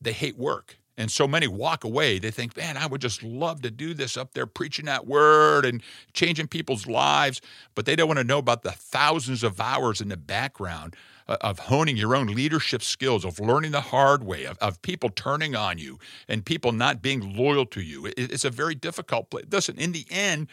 they 0.00 0.12
hate 0.12 0.38
work. 0.38 0.78
And 0.98 1.10
so 1.10 1.26
many 1.26 1.48
walk 1.48 1.84
away. 1.84 2.18
They 2.18 2.30
think, 2.30 2.56
man, 2.56 2.76
I 2.76 2.86
would 2.86 3.00
just 3.00 3.22
love 3.22 3.62
to 3.62 3.70
do 3.70 3.94
this 3.94 4.16
up 4.16 4.34
there, 4.34 4.46
preaching 4.46 4.84
that 4.84 5.06
word 5.06 5.64
and 5.64 5.82
changing 6.12 6.48
people's 6.48 6.86
lives. 6.86 7.40
But 7.74 7.86
they 7.86 7.96
don't 7.96 8.08
want 8.08 8.18
to 8.18 8.24
know 8.24 8.38
about 8.38 8.62
the 8.62 8.72
thousands 8.72 9.42
of 9.42 9.58
hours 9.60 10.02
in 10.02 10.08
the 10.08 10.18
background 10.18 10.94
uh, 11.28 11.38
of 11.40 11.58
honing 11.60 11.96
your 11.96 12.14
own 12.14 12.26
leadership 12.26 12.82
skills, 12.82 13.24
of 13.24 13.40
learning 13.40 13.72
the 13.72 13.80
hard 13.80 14.22
way, 14.24 14.44
of, 14.44 14.58
of 14.58 14.82
people 14.82 15.08
turning 15.08 15.56
on 15.56 15.78
you 15.78 15.98
and 16.28 16.44
people 16.44 16.72
not 16.72 17.00
being 17.00 17.36
loyal 17.36 17.64
to 17.66 17.80
you. 17.80 18.06
It, 18.06 18.14
it's 18.16 18.44
a 18.44 18.50
very 18.50 18.74
difficult 18.74 19.30
place. 19.30 19.46
Listen, 19.50 19.78
in 19.78 19.92
the 19.92 20.06
end, 20.10 20.48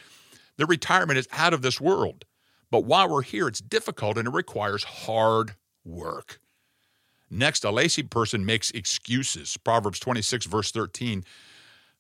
The 0.58 0.66
retirement 0.66 1.18
is 1.18 1.28
out 1.32 1.54
of 1.54 1.62
this 1.62 1.80
world. 1.80 2.26
But 2.70 2.84
while 2.84 3.10
we're 3.10 3.24
here, 3.24 3.48
it's 3.48 3.62
difficult 3.62 4.18
and 4.18 4.28
it 4.28 4.34
requires 4.34 4.84
hard 4.84 5.56
work. 5.86 6.40
Next, 7.30 7.64
a 7.64 7.72
lazy 7.72 8.04
person 8.04 8.46
makes 8.46 8.72
excuses. 8.72 9.58
Proverbs 9.58 10.00
26, 10.00 10.46
verse 10.48 10.72
13. 10.72 11.24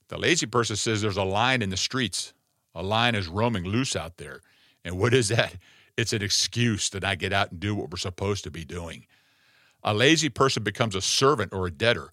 The 0.08 0.18
lazy 0.18 0.48
person 0.48 0.76
says 0.76 1.02
there's 1.02 1.18
a 1.18 1.24
lion 1.24 1.62
in 1.62 1.70
the 1.70 1.78
streets. 1.78 2.34
A 2.74 2.82
lion 2.82 3.16
is 3.16 3.28
roaming 3.28 3.64
loose 3.64 3.96
out 3.96 4.18
there. 4.18 4.42
And 4.84 4.98
what 4.98 5.14
is 5.14 5.30
that? 5.30 5.56
It's 5.98 6.14
an 6.14 6.22
excuse 6.22 6.90
to 6.92 7.00
not 7.00 7.20
get 7.20 7.34
out 7.34 7.52
and 7.52 7.60
do 7.60 7.76
what 7.76 7.92
we're 7.92 7.98
supposed 7.98 8.44
to 8.46 8.52
be 8.52 8.66
doing. 8.66 9.06
A 9.84 9.94
lazy 9.94 10.30
person 10.30 10.64
becomes 10.64 10.96
a 10.96 11.02
servant 11.02 11.54
or 11.54 11.68
a 11.68 11.72
debtor. 11.72 12.12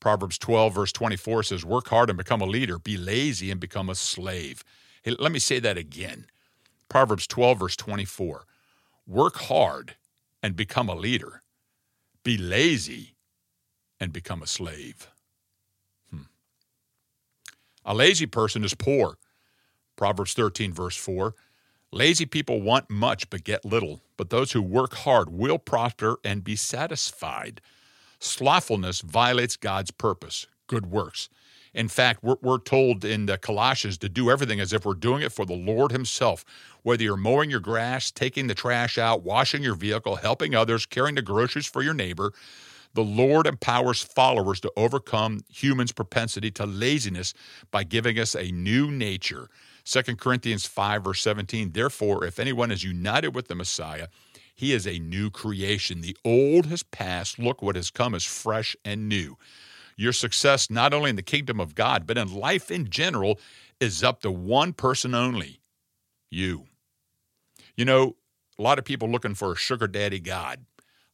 Proverbs 0.00 0.38
12, 0.38 0.74
verse 0.74 0.92
24 0.92 1.44
says, 1.44 1.64
Work 1.64 1.88
hard 1.88 2.10
and 2.10 2.16
become 2.16 2.40
a 2.40 2.46
leader, 2.46 2.78
be 2.78 2.96
lazy 2.96 3.50
and 3.50 3.60
become 3.60 3.88
a 3.88 3.94
slave. 3.94 4.62
Hey, 5.02 5.14
let 5.18 5.32
me 5.32 5.38
say 5.38 5.58
that 5.60 5.76
again. 5.78 6.26
Proverbs 6.88 7.26
12, 7.26 7.58
verse 7.58 7.76
24. 7.76 8.44
Work 9.06 9.36
hard 9.36 9.96
and 10.42 10.54
become 10.54 10.88
a 10.88 10.94
leader, 10.94 11.42
be 12.24 12.36
lazy 12.36 13.14
and 14.00 14.12
become 14.12 14.42
a 14.42 14.46
slave. 14.46 15.10
Hmm. 16.10 16.22
A 17.84 17.94
lazy 17.94 18.26
person 18.26 18.64
is 18.64 18.74
poor. 18.74 19.18
Proverbs 19.96 20.34
13, 20.34 20.72
verse 20.72 20.96
4. 20.96 21.34
Lazy 21.90 22.26
people 22.26 22.60
want 22.60 22.90
much 22.90 23.30
but 23.30 23.44
get 23.44 23.64
little, 23.64 24.02
but 24.16 24.30
those 24.30 24.52
who 24.52 24.62
work 24.62 24.94
hard 24.94 25.30
will 25.30 25.58
prosper 25.58 26.18
and 26.22 26.44
be 26.44 26.54
satisfied. 26.54 27.60
Slothfulness 28.20 29.00
violates 29.00 29.56
God's 29.56 29.90
purpose, 29.90 30.46
good 30.66 30.86
works. 30.86 31.28
In 31.74 31.88
fact, 31.88 32.22
we're, 32.22 32.36
we're 32.42 32.58
told 32.58 33.04
in 33.04 33.26
the 33.26 33.38
Colossians 33.38 33.98
to 33.98 34.08
do 34.08 34.30
everything 34.30 34.60
as 34.60 34.72
if 34.72 34.84
we're 34.84 34.94
doing 34.94 35.22
it 35.22 35.32
for 35.32 35.44
the 35.44 35.54
Lord 35.54 35.92
Himself. 35.92 36.44
Whether 36.82 37.04
you're 37.04 37.16
mowing 37.16 37.50
your 37.50 37.60
grass, 37.60 38.10
taking 38.10 38.46
the 38.46 38.54
trash 38.54 38.98
out, 38.98 39.22
washing 39.22 39.62
your 39.62 39.74
vehicle, 39.74 40.16
helping 40.16 40.54
others, 40.54 40.86
carrying 40.86 41.14
the 41.16 41.22
groceries 41.22 41.66
for 41.66 41.82
your 41.82 41.94
neighbor, 41.94 42.32
the 42.94 43.04
Lord 43.04 43.46
empowers 43.46 44.02
followers 44.02 44.60
to 44.60 44.72
overcome 44.76 45.40
humans' 45.52 45.92
propensity 45.92 46.50
to 46.52 46.66
laziness 46.66 47.34
by 47.70 47.84
giving 47.84 48.18
us 48.18 48.34
a 48.34 48.50
new 48.50 48.90
nature 48.90 49.48
2 49.88 50.16
Corinthians 50.16 50.66
5, 50.66 51.04
verse 51.04 51.22
17. 51.22 51.72
Therefore, 51.72 52.24
if 52.24 52.38
anyone 52.38 52.70
is 52.70 52.84
united 52.84 53.34
with 53.34 53.48
the 53.48 53.54
Messiah, 53.54 54.08
he 54.54 54.72
is 54.74 54.86
a 54.86 54.98
new 54.98 55.30
creation. 55.30 56.02
The 56.02 56.16
old 56.24 56.66
has 56.66 56.82
passed. 56.82 57.38
Look, 57.38 57.62
what 57.62 57.76
has 57.76 57.90
come 57.90 58.14
is 58.14 58.24
fresh 58.24 58.76
and 58.84 59.08
new. 59.08 59.38
Your 59.98 60.12
success, 60.12 60.70
not 60.70 60.94
only 60.94 61.10
in 61.10 61.16
the 61.16 61.22
kingdom 61.22 61.58
of 61.60 61.74
God, 61.74 62.06
but 62.06 62.16
in 62.16 62.32
life 62.32 62.70
in 62.70 62.88
general, 62.88 63.40
is 63.80 64.04
up 64.04 64.20
to 64.20 64.30
one 64.30 64.72
person 64.72 65.12
only 65.12 65.60
you. 66.30 66.66
You 67.76 67.84
know, 67.84 68.14
a 68.58 68.62
lot 68.62 68.78
of 68.78 68.84
people 68.84 69.10
looking 69.10 69.34
for 69.34 69.52
a 69.52 69.56
sugar 69.56 69.88
daddy 69.88 70.20
God. 70.20 70.64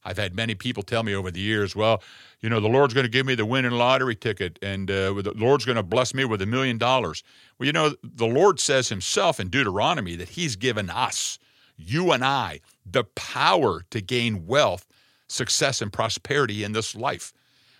I've 0.03 0.19
had 0.19 0.35
many 0.35 0.53
people 0.53 0.83
tell 0.83 1.01
me 1.01 1.15
over 1.15 1.31
the 1.31 1.39
years, 1.39 1.75
well, 1.75 2.03
you 2.39 2.47
know, 2.47 2.59
the 2.59 2.67
Lord's 2.67 2.93
going 2.93 3.05
to 3.05 3.11
give 3.11 3.25
me 3.25 3.33
the 3.33 3.45
winning 3.45 3.71
lottery 3.71 4.15
ticket 4.15 4.59
and 4.61 4.89
uh, 4.91 5.13
the 5.13 5.33
Lord's 5.35 5.65
going 5.65 5.77
to 5.77 5.83
bless 5.83 6.13
me 6.13 6.23
with 6.25 6.43
a 6.43 6.45
million 6.45 6.77
dollars. 6.77 7.23
Well, 7.57 7.65
you 7.65 7.73
know, 7.73 7.95
the 8.03 8.27
Lord 8.27 8.59
says 8.59 8.89
himself 8.89 9.39
in 9.39 9.49
Deuteronomy 9.49 10.15
that 10.15 10.29
he's 10.29 10.55
given 10.55 10.91
us, 10.91 11.39
you 11.75 12.11
and 12.11 12.23
I, 12.23 12.61
the 12.85 13.05
power 13.15 13.83
to 13.89 13.99
gain 13.99 14.45
wealth, 14.45 14.85
success, 15.27 15.81
and 15.81 15.91
prosperity 15.91 16.63
in 16.63 16.73
this 16.73 16.95
life. 16.95 17.33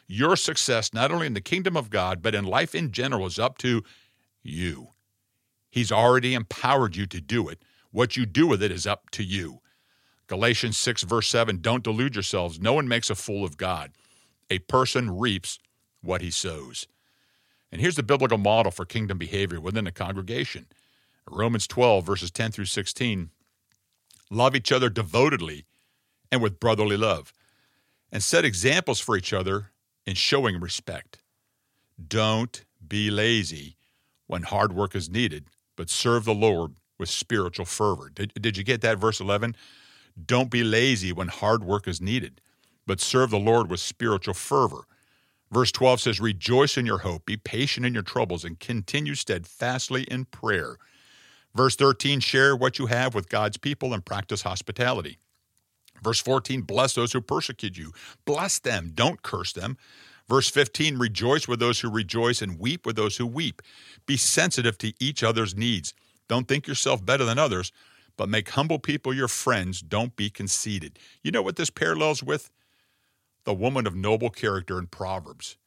Your 0.08 0.36
success, 0.36 0.94
not 0.94 1.12
only 1.12 1.28
in 1.28 1.34
the 1.34 1.42
kingdom 1.42 1.76
of 1.76 1.90
God, 1.90 2.22
but 2.22 2.36
in 2.36 2.46
life 2.46 2.76
in 2.76 2.92
general, 2.92 3.26
is 3.26 3.40
up 3.40 3.58
to 3.60 3.84
you. 4.44 4.90
He's 5.70 5.92
already 5.92 6.34
empowered 6.34 6.96
you 6.96 7.06
to 7.08 7.20
do 7.20 7.50
it. 7.50 7.64
What 7.92 8.16
you 8.16 8.26
do 8.26 8.48
with 8.48 8.62
it 8.62 8.72
is 8.72 8.86
up 8.86 9.10
to 9.12 9.24
you. 9.24 9.62
Galatians 10.28 10.78
6, 10.78 11.04
verse 11.04 11.28
7 11.28 11.60
Don't 11.60 11.84
delude 11.84 12.16
yourselves. 12.16 12.60
No 12.60 12.74
one 12.74 12.88
makes 12.88 13.10
a 13.10 13.16
fool 13.16 13.44
of 13.44 13.58
God. 13.58 13.92
A 14.50 14.60
person 14.60 15.18
reaps 15.18 15.60
what 16.02 16.22
he 16.22 16.32
sows. 16.32 16.88
And 17.72 17.82
here's 17.82 17.96
the 17.96 18.04
biblical 18.04 18.38
model 18.38 18.72
for 18.72 18.86
kingdom 18.86 19.18
behavior 19.18 19.60
within 19.60 19.88
a 19.88 19.92
congregation 19.92 20.68
Romans 21.30 21.68
12, 21.68 22.06
verses 22.06 22.32
10 22.32 22.52
through 22.52 22.66
16. 22.66 23.32
Love 24.30 24.56
each 24.56 24.72
other 24.72 24.90
devotedly 24.90 25.66
and 26.32 26.42
with 26.42 26.60
brotherly 26.60 26.98
love, 26.98 27.34
and 28.12 28.24
set 28.24 28.46
examples 28.46 29.00
for 29.00 29.18
each 29.18 29.34
other 29.34 29.72
in 30.06 30.16
showing 30.16 30.60
respect. 30.60 31.20
Don't 32.08 32.64
be 32.86 33.10
lazy 33.10 33.78
when 34.28 34.44
hard 34.44 34.74
work 34.74 34.96
is 34.96 35.10
needed, 35.10 35.46
but 35.76 35.90
serve 35.90 36.26
the 36.26 36.34
Lord 36.34 36.74
with 36.98 37.10
spiritual 37.10 37.66
fervor. 37.66 38.10
Did, 38.14 38.34
did 38.40 38.58
you 38.58 38.64
get 38.64 38.82
that, 38.82 38.98
verse 38.98 39.20
11? 39.20 39.56
Don't 40.26 40.50
be 40.50 40.64
lazy 40.64 41.12
when 41.12 41.28
hard 41.28 41.64
work 41.64 41.88
is 41.88 42.02
needed, 42.02 42.42
but 42.88 43.02
serve 43.02 43.32
the 43.32 43.40
Lord 43.40 43.70
with 43.70 43.80
spiritual 43.80 44.34
fervor. 44.34 44.86
Verse 45.52 45.72
12 45.72 46.02
says, 46.02 46.20
Rejoice 46.20 46.78
in 46.78 46.86
your 46.86 47.00
hope, 47.00 47.26
be 47.26 47.38
patient 47.38 47.86
in 47.86 47.94
your 47.94 48.04
troubles, 48.04 48.44
and 48.44 48.60
continue 48.60 49.16
steadfastly 49.16 50.04
in 50.04 50.26
prayer. 50.26 50.78
Verse 51.54 51.76
13, 51.76 52.20
share 52.20 52.56
what 52.56 52.80
you 52.80 52.88
have 52.88 53.16
with 53.16 53.30
God's 53.30 53.58
people 53.58 53.94
and 53.94 54.04
practice 54.04 54.42
hospitality. 54.42 55.18
Verse 56.06 56.22
14, 56.22 56.62
bless 56.62 56.94
those 56.94 57.14
who 57.14 57.20
persecute 57.20 57.80
you. 57.80 57.92
Bless 58.26 58.60
them, 58.60 58.92
don't 58.94 59.24
curse 59.24 59.52
them. 59.54 59.76
Verse 60.30 60.48
15, 60.52 61.00
rejoice 61.00 61.48
with 61.48 61.60
those 61.60 61.80
who 61.80 61.90
rejoice 61.90 62.44
and 62.44 62.60
weep 62.60 62.86
with 62.86 62.96
those 62.96 63.18
who 63.18 63.26
weep. 63.26 63.60
Be 64.06 64.16
sensitive 64.16 64.78
to 64.78 64.94
each 65.00 65.24
other's 65.24 65.56
needs. 65.56 65.96
Don't 66.30 66.48
think 66.48 66.68
yourself 66.68 67.04
better 67.04 67.26
than 67.26 67.40
others, 67.40 67.72
but 68.18 68.30
make 68.30 68.50
humble 68.50 68.78
people 68.78 69.16
your 69.16 69.28
friends. 69.28 69.82
Don't 69.82 70.16
be 70.16 70.30
conceited. 70.30 71.00
You 71.24 71.32
know 71.32 71.42
what 71.42 71.56
this 71.56 71.72
parallels 71.72 72.22
with? 72.22 72.52
The 73.46 73.54
woman 73.56 73.88
of 73.88 73.96
noble 73.96 74.30
character 74.30 74.78
in 74.78 74.86
Proverbs. 74.86 75.58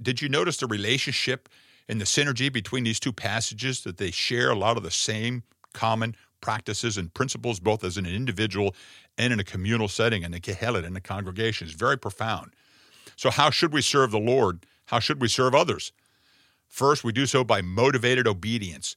Did 0.00 0.22
you 0.22 0.30
notice 0.30 0.56
the 0.56 0.66
relationship 0.66 1.50
and 1.86 2.00
the 2.00 2.06
synergy 2.06 2.50
between 2.50 2.84
these 2.84 2.98
two 2.98 3.12
passages 3.12 3.82
that 3.82 3.98
they 3.98 4.10
share 4.10 4.50
a 4.50 4.56
lot 4.56 4.78
of 4.78 4.84
the 4.84 4.90
same 4.90 5.42
common 5.74 6.16
practices 6.42 6.98
and 6.98 7.14
principles, 7.14 7.58
both 7.58 7.82
as 7.82 7.96
an 7.96 8.04
individual 8.04 8.74
and 9.16 9.32
in 9.32 9.40
a 9.40 9.44
communal 9.44 9.88
setting, 9.88 10.22
and 10.22 10.34
the 10.34 10.40
kehelet 10.40 10.84
in 10.84 10.92
the 10.92 11.00
congregation 11.00 11.66
is 11.66 11.72
very 11.72 11.96
profound. 11.96 12.52
So, 13.16 13.30
how 13.30 13.48
should 13.48 13.72
we 13.72 13.80
serve 13.80 14.10
the 14.10 14.18
Lord? 14.18 14.66
How 14.86 14.98
should 14.98 15.22
we 15.22 15.28
serve 15.28 15.54
others? 15.54 15.92
First, 16.68 17.04
we 17.04 17.12
do 17.12 17.24
so 17.24 17.44
by 17.44 17.62
motivated 17.62 18.26
obedience. 18.26 18.96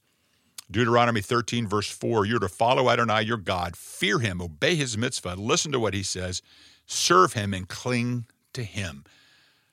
Deuteronomy 0.70 1.20
13, 1.20 1.66
verse 1.66 1.88
4 1.88 2.26
You're 2.26 2.40
to 2.40 2.48
follow 2.48 2.90
Adonai 2.90 3.22
your 3.22 3.36
God, 3.36 3.76
fear 3.76 4.18
him, 4.18 4.42
obey 4.42 4.74
his 4.74 4.98
mitzvah, 4.98 5.34
listen 5.36 5.72
to 5.72 5.80
what 5.80 5.94
he 5.94 6.02
says, 6.02 6.42
serve 6.86 7.34
him, 7.34 7.54
and 7.54 7.68
cling 7.68 8.26
to 8.52 8.62
him. 8.62 9.04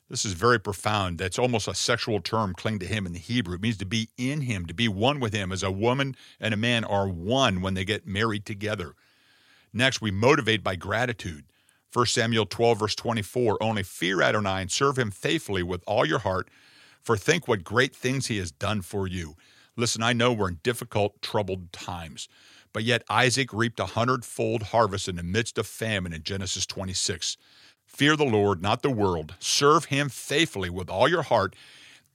This 0.09 0.25
is 0.25 0.33
very 0.33 0.59
profound. 0.59 1.17
That's 1.17 1.39
almost 1.39 1.67
a 1.67 1.73
sexual 1.73 2.19
term, 2.19 2.53
cling 2.53 2.79
to 2.79 2.85
him 2.85 3.05
in 3.05 3.13
the 3.13 3.19
Hebrew. 3.19 3.55
It 3.55 3.61
means 3.61 3.77
to 3.77 3.85
be 3.85 4.09
in 4.17 4.41
him, 4.41 4.65
to 4.65 4.73
be 4.73 4.87
one 4.87 5.19
with 5.19 5.33
him, 5.33 5.51
as 5.51 5.63
a 5.63 5.71
woman 5.71 6.15
and 6.39 6.53
a 6.53 6.57
man 6.57 6.83
are 6.83 7.07
one 7.07 7.61
when 7.61 7.73
they 7.73 7.85
get 7.85 8.05
married 8.05 8.45
together. 8.45 8.95
Next, 9.71 10.01
we 10.01 10.11
motivate 10.11 10.63
by 10.63 10.75
gratitude. 10.75 11.45
1 11.93 12.05
Samuel 12.07 12.45
12, 12.45 12.79
verse 12.79 12.95
24 12.95 13.61
Only 13.61 13.83
fear 13.83 14.21
Adonai 14.21 14.61
and 14.61 14.71
serve 14.71 14.99
him 14.99 15.11
faithfully 15.11 15.63
with 15.63 15.83
all 15.87 16.05
your 16.05 16.19
heart, 16.19 16.49
for 17.01 17.17
think 17.17 17.47
what 17.47 17.63
great 17.63 17.95
things 17.95 18.27
he 18.27 18.37
has 18.37 18.51
done 18.51 18.81
for 18.81 19.07
you. 19.07 19.35
Listen, 19.75 20.03
I 20.03 20.13
know 20.13 20.33
we're 20.33 20.49
in 20.49 20.59
difficult, 20.63 21.21
troubled 21.21 21.71
times, 21.71 22.27
but 22.71 22.83
yet 22.83 23.03
Isaac 23.09 23.53
reaped 23.53 23.79
a 23.79 23.87
hundredfold 23.87 24.63
harvest 24.63 25.07
in 25.07 25.15
the 25.15 25.23
midst 25.23 25.57
of 25.57 25.67
famine 25.67 26.13
in 26.13 26.23
Genesis 26.23 26.65
26. 26.65 27.37
Fear 27.93 28.15
the 28.15 28.25
Lord, 28.25 28.59
not 28.59 28.81
the 28.81 28.89
world. 28.89 29.35
Serve 29.37 29.85
him 29.85 30.09
faithfully 30.09 30.71
with 30.71 30.89
all 30.89 31.07
your 31.07 31.21
heart, 31.21 31.55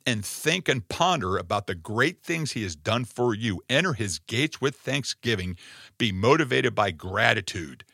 and 0.04 0.24
think 0.24 0.68
and 0.68 0.88
ponder 0.88 1.36
about 1.36 1.68
the 1.68 1.74
great 1.76 2.20
things 2.20 2.52
he 2.52 2.64
has 2.64 2.74
done 2.74 3.04
for 3.04 3.32
you. 3.32 3.62
Enter 3.70 3.92
his 3.92 4.18
gates 4.18 4.60
with 4.60 4.74
thanksgiving. 4.74 5.56
Be 5.96 6.10
motivated 6.10 6.74
by 6.74 6.90
gratitude. 6.90 7.84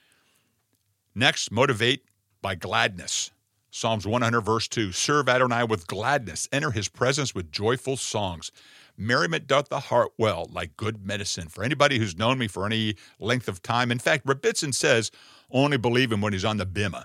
Next, 1.14 1.52
motivate 1.52 2.04
by 2.40 2.54
gladness. 2.54 3.30
Psalms 3.70 4.06
100, 4.06 4.40
verse 4.40 4.66
2 4.66 4.92
Serve 4.92 5.28
Adonai 5.28 5.64
with 5.64 5.86
gladness, 5.86 6.48
enter 6.52 6.70
his 6.70 6.88
presence 6.88 7.34
with 7.34 7.52
joyful 7.52 7.98
songs. 7.98 8.50
Merriment 8.96 9.46
doth 9.46 9.68
the 9.68 9.80
heart 9.80 10.12
well, 10.16 10.48
like 10.50 10.76
good 10.78 11.04
medicine. 11.04 11.48
For 11.48 11.62
anybody 11.62 11.98
who's 11.98 12.16
known 12.16 12.38
me 12.38 12.48
for 12.48 12.64
any 12.64 12.94
length 13.18 13.48
of 13.48 13.60
time, 13.62 13.90
in 13.90 13.98
fact, 13.98 14.24
Rebbitzin 14.24 14.72
says, 14.72 15.10
only 15.50 15.76
believe 15.76 16.12
him 16.12 16.22
when 16.22 16.32
he's 16.32 16.44
on 16.46 16.56
the 16.56 16.66
bima 16.66 17.04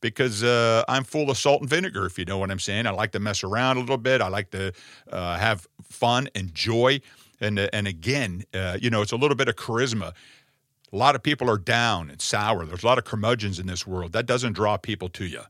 because 0.00 0.44
uh, 0.44 0.84
I'm 0.88 1.04
full 1.04 1.30
of 1.30 1.38
salt 1.38 1.60
and 1.60 1.70
vinegar, 1.70 2.06
if 2.06 2.18
you 2.18 2.24
know 2.24 2.38
what 2.38 2.50
I'm 2.50 2.58
saying. 2.58 2.86
I 2.86 2.90
like 2.90 3.12
to 3.12 3.20
mess 3.20 3.42
around 3.42 3.76
a 3.76 3.80
little 3.80 3.96
bit. 3.96 4.20
I 4.20 4.28
like 4.28 4.50
to 4.50 4.72
uh, 5.10 5.36
have 5.36 5.66
fun 5.82 6.28
and 6.34 6.54
joy. 6.54 7.00
And, 7.40 7.58
uh, 7.58 7.68
and 7.72 7.86
again, 7.86 8.44
uh, 8.54 8.78
you 8.80 8.90
know, 8.90 9.02
it's 9.02 9.12
a 9.12 9.16
little 9.16 9.36
bit 9.36 9.48
of 9.48 9.56
charisma. 9.56 10.12
A 10.92 10.96
lot 10.96 11.14
of 11.14 11.22
people 11.22 11.50
are 11.50 11.58
down 11.58 12.10
and 12.10 12.20
sour. 12.20 12.64
There's 12.64 12.82
a 12.82 12.86
lot 12.86 12.98
of 12.98 13.04
curmudgeons 13.04 13.58
in 13.58 13.66
this 13.66 13.86
world. 13.86 14.12
That 14.12 14.26
doesn't 14.26 14.54
draw 14.54 14.76
people 14.76 15.08
to 15.10 15.26
you. 15.26 15.42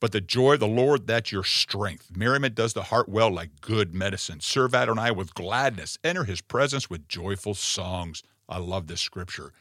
But 0.00 0.12
the 0.12 0.22
joy 0.22 0.54
of 0.54 0.60
the 0.60 0.66
Lord, 0.66 1.06
that's 1.06 1.30
your 1.30 1.44
strength. 1.44 2.10
Merriment 2.16 2.54
does 2.54 2.72
the 2.72 2.84
heart 2.84 3.08
well 3.08 3.30
like 3.30 3.60
good 3.60 3.94
medicine. 3.94 4.40
Serve 4.40 4.74
Adonai 4.74 5.10
with 5.10 5.34
gladness. 5.34 5.98
Enter 6.02 6.24
his 6.24 6.40
presence 6.40 6.88
with 6.88 7.06
joyful 7.06 7.54
songs. 7.54 8.22
I 8.48 8.58
love 8.58 8.86
this 8.86 9.02
scripture. 9.02 9.52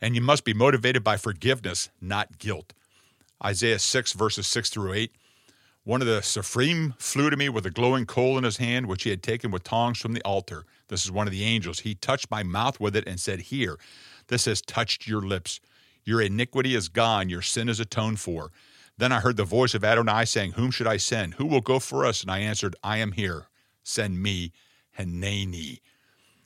And 0.00 0.14
you 0.14 0.20
must 0.20 0.44
be 0.44 0.54
motivated 0.54 1.02
by 1.02 1.16
forgiveness, 1.16 1.90
not 2.00 2.38
guilt. 2.38 2.72
Isaiah 3.44 3.78
6, 3.78 4.12
verses 4.12 4.46
6 4.46 4.70
through 4.70 4.94
8. 4.94 5.12
One 5.84 6.02
of 6.02 6.06
the 6.06 6.20
Seraphim 6.20 6.94
flew 6.98 7.30
to 7.30 7.36
me 7.36 7.48
with 7.48 7.64
a 7.64 7.70
glowing 7.70 8.04
coal 8.04 8.36
in 8.36 8.44
his 8.44 8.58
hand, 8.58 8.86
which 8.86 9.04
he 9.04 9.10
had 9.10 9.22
taken 9.22 9.50
with 9.50 9.64
tongs 9.64 9.98
from 9.98 10.12
the 10.12 10.22
altar. 10.22 10.64
This 10.88 11.04
is 11.04 11.10
one 11.10 11.26
of 11.26 11.32
the 11.32 11.44
angels. 11.44 11.80
He 11.80 11.94
touched 11.94 12.30
my 12.30 12.42
mouth 12.42 12.78
with 12.78 12.94
it 12.94 13.06
and 13.06 13.18
said, 13.18 13.40
Here, 13.40 13.78
this 14.26 14.44
has 14.44 14.60
touched 14.60 15.06
your 15.06 15.22
lips. 15.22 15.60
Your 16.04 16.20
iniquity 16.20 16.74
is 16.74 16.88
gone, 16.88 17.30
your 17.30 17.42
sin 17.42 17.68
is 17.68 17.80
atoned 17.80 18.20
for. 18.20 18.50
Then 18.98 19.12
I 19.12 19.20
heard 19.20 19.36
the 19.36 19.44
voice 19.44 19.74
of 19.74 19.84
Adonai 19.84 20.24
saying, 20.24 20.52
Whom 20.52 20.70
should 20.70 20.86
I 20.86 20.96
send? 20.96 21.34
Who 21.34 21.46
will 21.46 21.60
go 21.60 21.78
for 21.78 22.04
us? 22.04 22.22
And 22.22 22.30
I 22.30 22.40
answered, 22.40 22.76
I 22.82 22.98
am 22.98 23.12
here. 23.12 23.46
Send 23.82 24.22
me, 24.22 24.52
Hineni. 24.98 25.80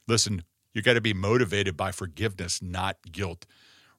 Listen, 0.06 0.44
you 0.74 0.82
got 0.82 0.94
to 0.94 1.00
be 1.00 1.14
motivated 1.14 1.76
by 1.76 1.90
forgiveness, 1.90 2.62
not 2.62 2.98
guilt. 3.10 3.46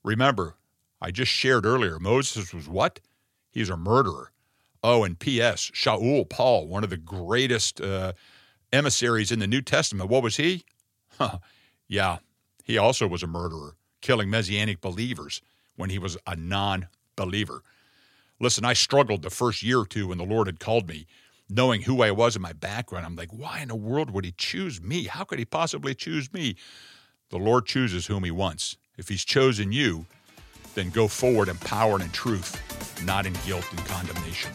Remember, 0.04 0.56
I 1.04 1.12
just 1.12 1.34
shared 1.34 1.66
earlier, 1.66 2.00
Moses 2.00 2.54
was 2.54 2.70
what? 2.70 3.02
He's 3.52 3.70
a 3.70 3.76
murderer. 3.76 4.32
Oh, 4.82 5.04
and 5.04 5.20
P.S. 5.20 5.70
Shaul, 5.74 6.28
Paul, 6.30 6.68
one 6.68 6.86
of 6.86 6.90
the 6.90 6.98
greatest 6.98 7.82
uh, 7.82 8.14
emissaries 8.72 9.30
in 9.30 9.40
the 9.40 9.48
New 9.48 9.62
Testament. 9.62 10.10
What 10.10 10.24
was 10.24 10.38
he? 10.38 10.64
Huh. 11.20 11.38
Yeah, 11.88 12.18
he 12.64 12.80
also 12.80 13.06
was 13.06 13.22
a 13.22 13.28
murderer, 13.28 13.76
killing 14.02 14.32
Messianic 14.32 14.82
believers 14.82 15.44
when 15.76 15.92
he 15.92 16.00
was 16.00 16.18
a 16.26 16.36
non 16.36 16.88
believer. 17.16 17.62
Listen, 18.40 18.66
I 18.66 18.74
struggled 18.74 19.22
the 19.22 19.30
first 19.30 19.62
year 19.62 19.82
or 19.82 19.86
two 19.86 20.08
when 20.08 20.18
the 20.18 20.24
Lord 20.24 20.48
had 20.48 20.60
called 20.60 20.90
me, 20.90 21.06
knowing 21.48 21.84
who 21.84 22.02
I 22.02 22.10
was 22.10 22.36
in 22.36 22.42
my 22.42 22.54
background. 22.54 23.06
I'm 23.06 23.16
like, 23.16 23.32
why 23.32 23.60
in 23.60 23.68
the 23.68 23.76
world 23.76 24.10
would 24.10 24.26
He 24.26 24.34
choose 24.36 24.82
me? 24.82 25.04
How 25.04 25.24
could 25.24 25.38
He 25.38 25.46
possibly 25.46 25.94
choose 25.94 26.34
me? 26.34 26.56
The 27.30 27.38
Lord 27.38 27.68
chooses 27.68 28.08
whom 28.08 28.24
He 28.24 28.32
wants. 28.32 28.76
If 28.98 29.10
He's 29.10 29.24
chosen 29.24 29.72
you, 29.72 30.08
then 30.76 30.90
go 30.90 31.08
forward 31.08 31.48
empowered 31.48 32.02
in 32.02 32.10
truth, 32.12 32.60
not 33.04 33.26
in 33.26 33.34
guilt 33.46 33.66
and 33.72 33.86
condemnation. 33.86 34.52